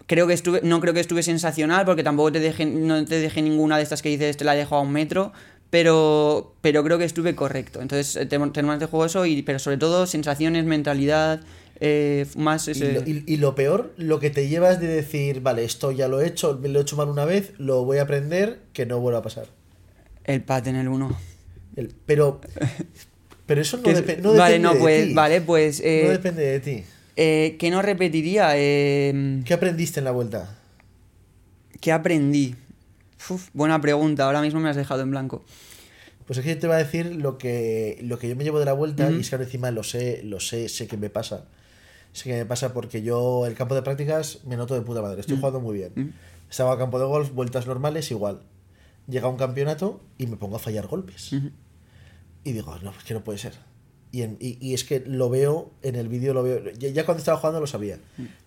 [0.06, 3.42] Creo que estuve, no creo que estuve sensacional, porque tampoco te dejé, no te dejé
[3.42, 5.32] ninguna de estas que dices, te la dejo a un metro,
[5.70, 7.80] pero, pero creo que estuve correcto.
[7.82, 11.40] Entonces, eh, te- tenemos de juego eso, y, pero sobre todo sensaciones, mentalidad,
[11.80, 12.92] eh, más Y ese...
[12.94, 16.20] lo, y- y lo peor, lo que te llevas de decir, vale, esto ya lo
[16.20, 19.18] he hecho, lo he hecho mal una vez, lo voy a aprender, que no vuelva
[19.18, 19.46] a pasar.
[20.24, 21.16] El pat en el 1.
[21.76, 22.40] El- pero,
[23.46, 25.14] pero eso no, Que es- depe- no vale, depende no, de pues, ti.
[25.14, 25.80] vale, pues...
[25.84, 26.84] eh, No depende de ti.
[27.16, 28.50] eh, ¿Qué no repetiría?
[28.56, 30.58] Eh, ¿Qué aprendiste en la vuelta?
[31.80, 32.54] ¿Qué aprendí?
[33.28, 35.44] Uf, buena pregunta, ahora mismo me has dejado en blanco.
[36.26, 38.58] Pues es que yo te voy a decir lo que, lo que yo me llevo
[38.58, 41.08] de la vuelta, y es que ahora encima lo sé, lo sé, sé que me
[41.10, 41.44] pasa.
[42.12, 45.20] Sé que me pasa porque yo el campo de prácticas me noto de puta madre,
[45.20, 46.14] estoy jugando muy bien.
[46.50, 48.40] Estaba a campo de golf, vueltas normales, igual.
[49.06, 51.30] Llega un campeonato y me pongo a fallar golpes.
[52.46, 53.54] Y digo, no, es que no puede ser.
[54.12, 57.04] Y, en- y, y es que lo veo, en el vídeo lo veo, ya, ya
[57.04, 57.98] cuando estaba jugando lo sabía,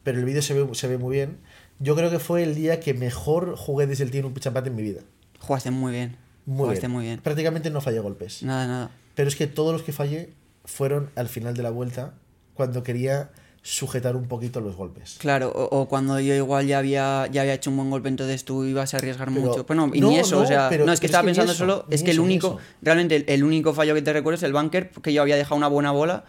[0.04, 1.38] pero el vídeo se ve, se ve muy bien.
[1.80, 4.82] Yo creo que fue el día que mejor jugué desde el un pitch en mi
[4.84, 5.02] vida.
[5.40, 6.16] Jugaste muy bien.
[6.46, 6.92] Muy Jugaste bien.
[6.92, 7.20] muy bien.
[7.20, 8.42] Prácticamente no fallé golpes.
[8.42, 8.92] Nada, nada.
[9.16, 10.30] Pero es que todos los que fallé
[10.64, 12.14] fueron al final de la vuelta
[12.54, 13.32] cuando quería
[13.62, 15.18] sujetar un poquito los golpes.
[15.20, 18.44] Claro, o, o cuando yo igual ya había, ya había hecho un buen golpe, entonces
[18.46, 19.64] tú ibas a arriesgar Pero- mucho.
[19.66, 21.28] Bueno, y no, ni eso, no, o sea, pero- no, es que es estaba que
[21.28, 24.36] pensando eso, solo, es que el único, realmente el, el único fallo que te recuerdo
[24.38, 26.24] es el bunker, que yo había dejado una buena bola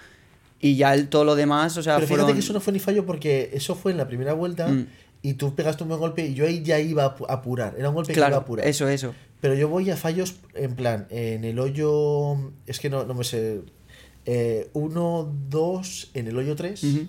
[0.61, 2.27] y ya el, todo lo demás, o sea, Pero fueron...
[2.27, 4.87] fíjate que eso no fue ni fallo porque eso fue en la primera vuelta Mm.
[5.23, 7.75] y tú pegaste un buen golpe y yo ahí ya iba a apu- a apurar.
[7.79, 8.67] Era un golpe que iba a apurar.
[8.67, 9.15] eso, eso.
[9.41, 12.37] Pero yo voy a fallos en plan, en el hoyo.
[12.67, 13.63] Es que no, no me sé.
[14.75, 16.85] 1, 2, en el hoyo 3.
[16.85, 17.07] Ujú.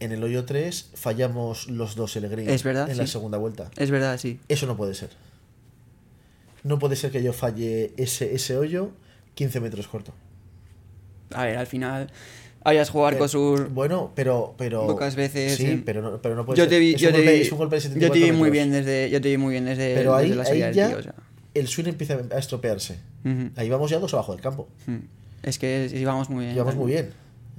[0.00, 2.48] En el hoyo 3 fallamos los dos el green.
[2.48, 3.70] Es verdad, En la segunda vuelta.
[3.76, 4.40] Es verdad, sí.
[4.48, 5.10] Eso no puede ser.
[6.64, 8.90] No puede ser que yo falle ese, ese hoyo
[9.34, 10.12] 15 metros corto.
[11.32, 12.10] A ver, al final
[12.64, 14.54] habías jugado Eh, Arcosur Bueno, pero.
[14.58, 15.56] pero pocas veces.
[15.56, 15.82] Sí, sí.
[15.84, 16.70] pero, no, pero no puede yo ser.
[16.70, 18.20] te vi, es, yo un te golpe, vi, es un golpe de yo 74 te
[18.24, 18.52] vi muy metros.
[18.52, 20.76] bien desde, yo te vi muy bien desde, Pero ahí, desde la salida ahí del
[20.76, 21.14] ya tío, o sea.
[21.54, 22.98] el swing empieza a estropearse.
[23.56, 24.68] Ahí vamos ya dos abajo del campo.
[24.88, 24.98] ujú.
[25.42, 26.54] Es que íbamos muy bien.
[26.54, 27.10] Llevamos muy bien.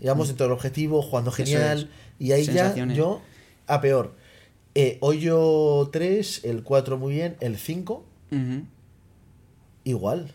[0.01, 1.89] Llevamos dentro del objetivo, jugando genial.
[2.19, 2.25] es.
[2.27, 3.21] Y ahí ya yo,
[3.67, 4.15] a peor.
[4.75, 8.63] Eh, hoyo 3, el 4 muy bien, el 5 Ujú.
[9.83, 10.33] igual.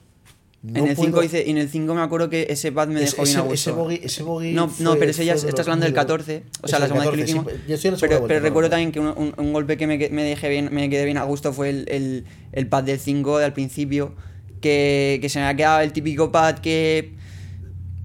[0.62, 2.99] No en el puedo- 5 hice, en el 5 me acuerdo que ese pad me
[3.01, 3.53] dejó bien a ese, gusto.
[3.55, 6.43] ese bogey, ese bogey no, fue- no, pero ese ya estás hablando del muy- 14,
[6.62, 7.53] o sea, la segunda vez que lo 14, hicimos.
[7.81, 8.71] sí, yo en la pero, vuelta, pero no, recuerdo no.
[8.71, 11.23] también que un, un- un golpe que me, me dejé bien, me quedé bien a
[11.25, 14.14] gusto fue el, el, el pad del 5 de al principio,
[14.61, 17.12] que, que se me ha quedado el típico pad que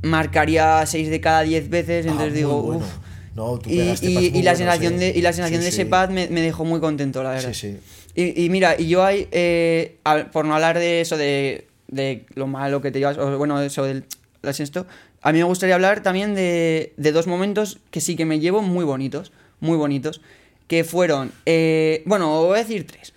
[0.02, 2.86] marcaría 6 de cada 10 veces, Ah, entonces muy digo, bueno.
[2.86, 2.92] uff.
[3.36, 6.10] No, tú Y, y- y la sensación de, y la sensación Sí, de ese pad
[6.10, 7.54] me, me dejó muy contento, la verdad.
[7.54, 7.78] Sí, sí.
[8.14, 9.96] Y, y mira, y yo hay, eh,
[10.34, 13.84] por no hablar de eso, de, de lo malo que te llevas, o bueno, eso
[13.86, 14.04] del
[14.42, 14.86] del esto,
[15.22, 18.62] a mí me gustaría hablar también de, de dos momentos que sí que me llevo
[18.64, 19.32] muy bonitos,
[19.62, 20.20] muy bonitos,
[20.68, 23.14] que fueron, eh, bueno, voy a decir tres.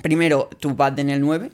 [0.00, 1.50] Primero, tu pad en el 9.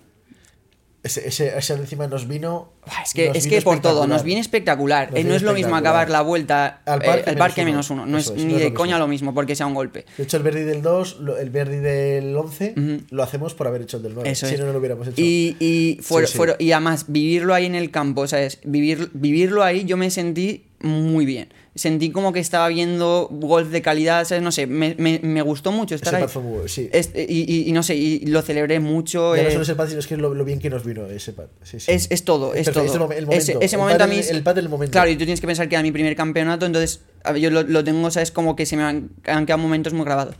[1.02, 2.72] Ese, ese, ese encima nos vino.
[3.02, 5.10] Es que, es que por todo, nos viene espectacular.
[5.10, 8.02] Nos Eh, no es lo mismo acabar la vuelta Al al parque parque, menos uno.
[8.02, 8.12] uno.
[8.12, 8.98] No Eso es ni no de lo coña mismo.
[8.98, 10.04] lo mismo, porque sea un golpe.
[10.18, 12.98] De hecho, el Verdi del 2, lo- el Verdi del 11, Ujú.
[13.10, 14.30] lo hacemos por haber hecho el del 9.
[14.30, 14.60] Eso si es.
[14.60, 15.16] no, no lo hubiéramos hecho.
[15.22, 16.28] Y, y, fueron-
[16.58, 18.58] Sí, y además, vivirlo ahí en el campo, ¿sabes?
[18.64, 21.48] Vivir, vivirlo ahí, yo me sentí muy bien.
[21.76, 24.42] Sentí como que estaba viendo golf de calidad, ¿sabes?
[24.42, 26.28] No sé, me, me- me gustó mucho estar Ese ahí.
[26.28, 26.88] fue muy sí.
[26.92, 29.36] Este, y, y- y no sé, y lo celebré mucho.
[29.36, 31.06] Ya no eh, solo ese pad, sino es que lo, lo bien que nos vino
[31.06, 31.46] ese pad.
[31.62, 31.92] Sí, sí.
[31.92, 32.88] es, es todo, es Perfecto, todo.
[32.90, 33.42] ese momen- el momento.
[33.52, 34.18] Ese, ese El momento pad a mí.
[34.18, 34.90] es- el pad del momento.
[34.92, 37.50] Claro, y tú tienes que pensar que era mi primer campeonato, entonces a ver, yo
[37.50, 38.32] lo, lo tengo, ¿sabes?
[38.32, 40.34] Como que se me han, han quedado momentos muy grabados.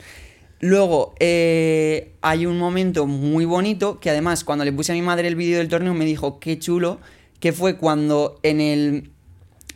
[0.59, 5.29] Luego, eh, hay un momento muy bonito que además, cuando le puse a mi madre
[5.29, 6.99] el vídeo del torneo, me dijo qué chulo,
[7.39, 9.11] que fue cuando en el.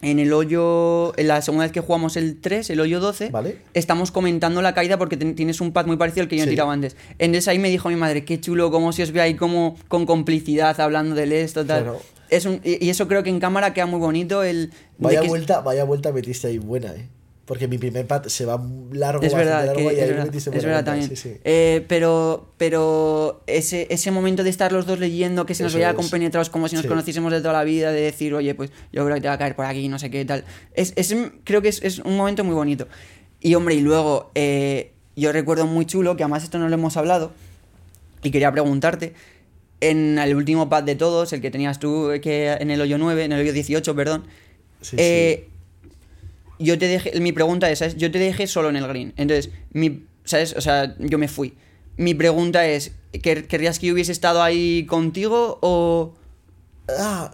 [0.05, 3.57] En el hoyo, en la segunda vez que jugamos el 3, el hoyo 12, Vale.
[3.73, 6.51] estamos comentando la caída porque ten- tienes un pad muy parecido al que yo Sí.
[6.51, 6.95] tiraba antes.
[7.19, 10.05] Entonces ahí me dijo mi madre, qué chulo, cómo se os ve ahí como con
[10.05, 11.83] complicidad hablando del esto, tal.
[11.85, 12.01] Claro.
[12.29, 14.69] Es un, y eso creo que en cámara queda muy bonito el...
[14.71, 17.09] de Vaya que- vuelta, vaya vuelta metiste ahí buena, ¿eh?
[17.47, 18.59] Porque mi primer pad se va
[18.93, 21.11] largo, Es verdad, largo, que- y es verdad, es verdad también.
[21.11, 21.37] Sí, sí.
[21.45, 25.93] Eh, pero pero ese, ese momento de estar los dos leyendo, que se nos veía
[25.95, 26.89] compenetrados como si nos Sí.
[26.89, 29.39] conociésemos de toda la vida, de decir, oye, pues yo creo que te va a
[29.39, 30.45] caer por aquí, no sé qué tal.
[30.73, 31.15] Es, es-
[31.45, 32.89] creo que es, es un momento muy bonito.
[33.41, 36.97] Y hombre, y luego eh, yo recuerdo muy chulo, que además esto no lo hemos
[36.97, 37.33] hablado,
[38.23, 39.13] y quería preguntarte,
[39.83, 42.97] en el último pad de todos, el que tenías tú eh, que en el hoyo
[42.97, 44.25] 9, en el hoyo 18, perdón,
[44.81, 45.49] Sí, eh,
[46.59, 47.97] yo te dejé, mi pregunta es, ¿sabes?
[47.97, 49.13] Yo te dejé solo en el green.
[49.17, 50.55] Entonces, mi, ¿sabes?
[50.57, 51.55] O sea, yo me fui.
[51.97, 56.15] Mi pregunta es, ¿quer- ¿querrías que yo hubiese estado ahí contigo o...?
[56.89, 57.33] Ah,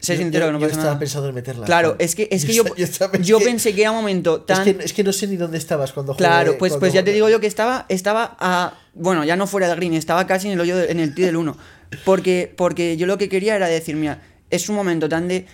[0.00, 0.98] Sé yo- sincero, yo, no yo pasa estaba nada.
[0.98, 1.64] pensando en meterla.
[1.64, 4.64] Claro, es que, es que yo, estaba- yo pensé que era un momento Es tan...
[4.64, 6.24] que, es que no sé ni dónde estabas cuando jugué.
[6.26, 8.74] Claro, pues, pues ya te digo yo que estaba, estaba a.
[8.92, 11.24] Bueno, ya no fuera del green, estaba casi en el hoyo, de- en el tee
[11.24, 11.56] del 1.
[12.04, 14.20] Porque, porque yo lo que quería era decir, mira,
[14.50, 15.46] es un momento tan de.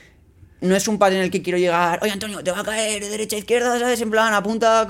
[0.61, 3.02] No es un pad en el que quiero llegar, oye Antonio, te va a caer
[3.02, 4.00] de derecha a izquierda, ¿sabes?
[4.00, 4.86] En plan, apunta.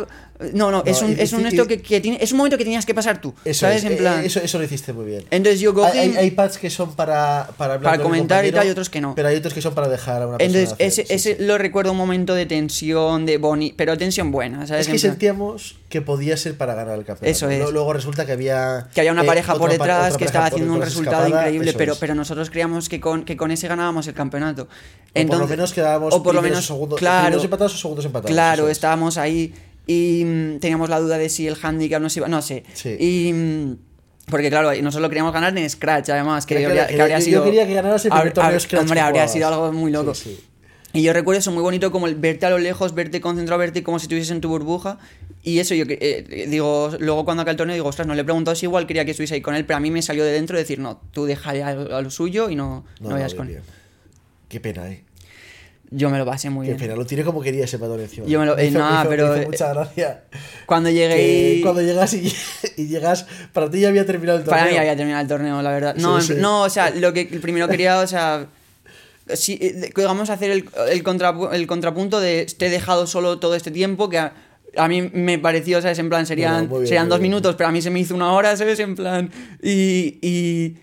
[0.54, 2.32] No, no, es No, un, y- es un y- esto y- que, que tiene, es
[2.32, 3.78] un momento que tenías que pasar tú, Eso ¿sabes?
[3.78, 4.24] es, en eh, plan.
[4.24, 5.24] Eso, eso lo hiciste muy bien.
[5.30, 5.98] Entonces yo cogí.
[5.98, 9.14] Hay, pads que son para, para hablar Para comentar y tal, y otros que no.
[9.14, 10.58] Pero hay otros que son para dejar a una persona.
[10.60, 11.42] entonces, ese, sí, ese sí.
[11.44, 13.74] lo recuerdo un momento de tensión, de boni.
[13.76, 14.86] Pero tensión buena, ¿sabes?
[14.86, 17.26] Es que plan- sentíamos que podía ser para ganar el campeonato.
[17.30, 17.58] Eso es.
[17.58, 18.88] Luego, luego resulta que había.
[18.94, 21.98] que había una eh, pareja por detrás que estaba haciendo un resultado increíble, pero, es.
[21.98, 24.68] pero nosotros creíamos que con, que con ese ganábamos el campeonato.
[25.14, 28.30] O por lo menos quedábamos o por lo menos, segundos, claro, empatados o segundos empatados.
[28.32, 29.52] claro, estábamos ahí
[29.90, 32.62] y mm, teníamos la duda de si el handicap nos iba, no sé.
[32.74, 32.96] Sí.
[32.98, 33.76] Y mm,
[34.30, 37.18] porque claro, nosotros lo queríamos ganar en Scratch, además, que, que habría, era- que habría
[37.18, 39.90] yo sido quería que ganaras el primer torneo Scratch Hombre, que habría sido algo muy
[39.90, 40.14] loco.
[40.14, 40.44] Sí, sí.
[40.92, 43.82] Y yo recuerdo eso muy bonito como el verte a lo lejos, verte concentrado, verte
[43.84, 44.98] como si estuvieses en tu burbuja.
[45.42, 48.20] Y eso yo que- eh, digo, luego cuando acá el torneo digo, ostras, no le
[48.22, 50.24] he preguntado si igual quería que estuviese ahí con él, pero a mí me salió
[50.24, 53.48] de dentro decir, no, tú déjale a, lo suyo y no, no, vayas bien, con
[53.56, 53.62] él.
[54.48, 55.04] Qué pena, eh.
[55.92, 56.78] Yo me lo pasé muy bien.
[56.78, 58.24] pena, lo tiré como quería ese patón encima.
[58.26, 60.22] Yo me lo- eh, hizo, nah, me hizo- me pero, hizo mucha gracia.
[60.66, 61.62] Cuando llegué y...
[61.62, 62.32] cuando llegas y,
[62.76, 64.60] y llegas, para ti ya había terminado el torneo.
[64.60, 65.94] Para mí había terminado el torneo, la verdad.
[65.96, 66.42] No, Sí, en- sí.
[66.42, 68.46] no, o sea, lo que primero quería, o sea,
[69.34, 73.56] si, eh, digamos, hacer el, el, contra- el contrapunto de te he dejado solo todo
[73.56, 74.32] este tiempo, que a,
[74.76, 75.98] a mí me pareció, ¿sabes?
[75.98, 77.30] En plan, serían, Bueno, muy bien, serían dos bien.
[77.32, 78.78] minutos, pero a mí se me hizo una hora, ¿sabes?
[78.78, 79.28] En plan,
[79.60, 80.76] y, y,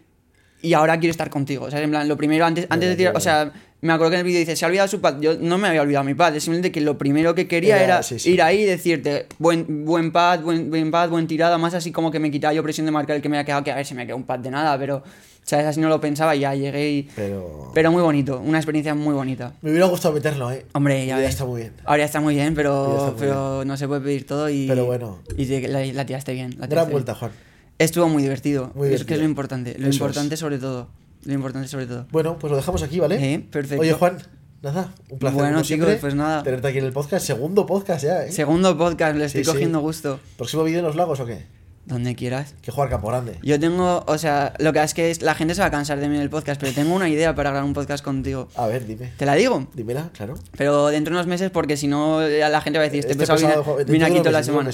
[0.61, 1.85] y ahora quiero estar contigo, ¿sabes?
[1.85, 3.53] En plan, lo primero, antes, antes de tirar, o sea,
[3.87, 5.67] me acuerdo que en el vídeo dice, se ha olvidado su pad, yo no me
[5.67, 8.31] había olvidado mi pad, es simplemente que lo primero que quería Era- era, sí, sí.
[8.33, 12.11] ir ahí y decirte, buen, buen pad, buen, buen pad, buen tirada, más así como
[12.11, 13.85] que me quitaba yo presión de marcar el que me había quedado, que a ver,
[13.85, 15.01] se me quedó un pad de nada, pero,
[15.43, 15.65] ¿sabes?
[15.65, 17.09] Así no lo pensaba y ya llegué y...
[17.15, 17.71] Pero...
[17.73, 19.53] Pero muy bonito, una experiencia muy bonita.
[19.61, 20.65] Me hubiera gustado meterlo, eh.
[20.73, 21.29] Hombre, ya ves.
[21.29, 21.73] está muy bien.
[21.85, 24.67] Ahora está muy bien, pero, muy pero no se puede pedir todo y...
[24.67, 25.19] Pero bueno.
[25.37, 26.49] Y la, la tiraste bien.
[26.51, 26.91] La tiraste Gran bien.
[26.93, 27.31] vuelta, Juan.
[27.79, 28.71] Estuvo muy divertido.
[28.75, 29.15] Muy es que divertido.
[29.15, 29.75] es lo importante.
[29.77, 30.39] Lo Eso importante es.
[30.39, 30.89] sobre todo.
[31.25, 32.05] Lo importante sobre todo.
[32.11, 33.33] Bueno, pues lo dejamos aquí, ¿vale?
[33.33, 33.81] Eh, perfecto.
[33.81, 34.17] Oye, Juan,
[34.61, 35.39] nada, un placer.
[35.39, 36.43] Bueno, chicos, pues nada.
[36.43, 37.25] Tenerte aquí en el podcast.
[37.25, 38.31] Segundo podcast ya, ¿eh?
[38.31, 39.51] Segundo podcast, le estoy Sí, sí.
[39.51, 40.19] cogiendo gusto.
[40.37, 41.45] ¿Próximo vídeo en los lagos o qué?
[41.85, 42.53] Donde quieras.
[42.61, 43.39] Que jugar Campo Grande.
[43.43, 45.99] Yo tengo, o sea, lo que es que es, la gente se va a cansar
[46.01, 48.49] de mí en el podcast, pero tengo una idea para grabar un podcast contigo.
[48.55, 49.13] A ver, dime.
[49.17, 49.67] ¿Te la digo?
[49.73, 50.33] Dímela, claro.
[50.57, 53.23] Pero dentro de unos meses, porque si no, la gente va a decir, este, Este
[53.23, 54.69] pesado pesado, viene, viene aquí toda la semana.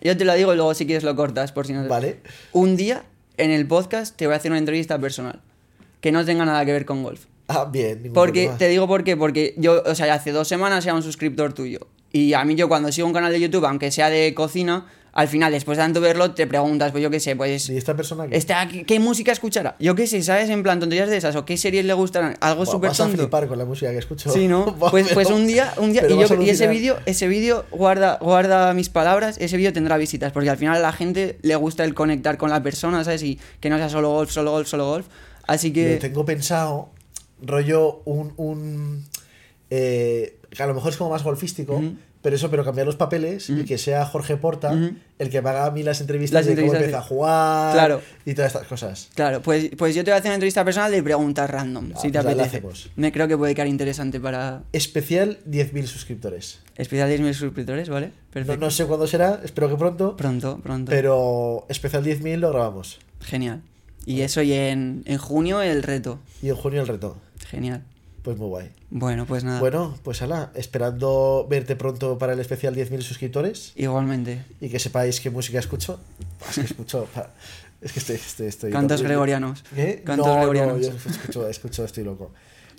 [0.00, 1.86] Yo te lo digo y luego si quieres lo cortas, por si no...
[1.86, 2.20] Vale.
[2.52, 3.04] Un día,
[3.38, 5.40] en el podcast, te voy a hacer una entrevista personal.
[6.00, 7.24] Que no tenga nada que ver con golf.
[7.48, 8.10] Ah, bien.
[8.12, 8.58] Porque, problema.
[8.58, 11.80] te digo por qué, porque yo, o sea, hace dos semanas era un suscriptor tuyo.
[12.12, 14.86] Y a mí yo cuando sigo un canal de YouTube, aunque sea de cocina,
[15.18, 17.68] al final, después de tanto verlo, te preguntas, pues yo qué sé, pues...
[17.68, 18.36] ¿Y esta persona qué?
[18.36, 19.74] Esta, ¿qué, qué música escuchará?
[19.80, 20.48] Yo qué sé, ¿sabes?
[20.48, 23.18] En plan, tonterías de esas, o qué series le gustarán, algo súper vas a tonto.
[23.18, 24.30] flipar con la música que escucho.
[24.30, 24.76] Sí, ¿no?
[24.90, 28.72] Pues, pues un día, un día, y, yo- y ese vídeo, ese vídeo guarda, guarda
[28.74, 31.94] mis palabras, ese vídeo tendrá visitas, porque al final a la gente le gusta el
[31.94, 33.24] conectar con la persona, ¿sabes?
[33.24, 35.06] Y que no sea solo golf, solo golf, solo golf.
[35.48, 35.96] Así Yo que...
[35.96, 36.90] tengo pensado,
[37.42, 38.34] rollo, un.
[38.36, 39.04] un
[39.70, 41.82] eh, que a lo mejor es como más golfístico.
[42.22, 44.72] Pero eso, pero cambiar los papeles y que sea Jorge Porta
[45.18, 47.08] el que me haga a mí las entrevistas Las de cómo entrevistas empieza de- a
[47.08, 48.00] jugar Claro.
[48.24, 49.08] y todas estas cosas.
[49.14, 51.98] Claro, pues, pues yo te voy a hacer una entrevista personal de preguntas random, Ah,
[52.00, 52.62] si te pues apetece.
[52.96, 56.60] Me creo que puede quedar interesante para Especial 10.000 suscriptores.
[56.76, 58.06] especial 10.000 suscriptores, ¿vale?
[58.08, 58.64] No, Perfecto.
[58.64, 60.90] no sé cuándo será, espero que pronto, Pronto, pronto.
[60.90, 62.98] pero especial 10.000 lo grabamos.
[63.20, 63.62] Genial.
[64.06, 66.18] Y eso y en, en junio el reto.
[66.42, 67.16] Y en junio el reto.
[67.48, 67.82] Genial.
[68.22, 68.70] Pues muy guay.
[68.90, 69.60] Bueno, pues nada.
[69.60, 74.44] Bueno, pues ala, esperando verte pronto para el especial 10.000 suscriptores Igualmente.
[74.60, 76.00] y que sepáis qué música escucho.
[76.48, 77.06] Es que escucho.
[77.80, 78.16] Es que estoy.
[78.16, 79.64] estoy, estoy Cantos gregorianos.
[79.74, 80.02] ¿Qué?
[80.04, 80.78] Cantos no, gregorianos.
[80.78, 82.32] no, yo escucho, escucho, estoy loco.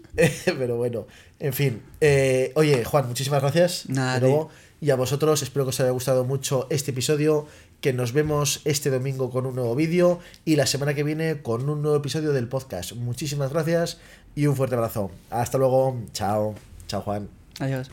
[0.45, 1.07] Pero bueno,
[1.39, 1.81] en fin.
[2.01, 3.87] Eh, oye, Juan, muchísimas gracias.
[3.87, 4.49] Nada, de nuevo.
[4.81, 7.47] Y a vosotros, espero que os haya gustado mucho este episodio.
[7.81, 11.69] Que nos vemos este domingo con un nuevo vídeo y la semana que viene con
[11.69, 12.91] un nuevo episodio del podcast.
[12.91, 13.99] Muchísimas gracias
[14.36, 15.11] y un fuerte abrazo.
[15.30, 15.95] Hasta luego.
[16.13, 16.55] Chao.
[16.88, 17.30] Chao, Juan.
[17.59, 17.91] Adiós.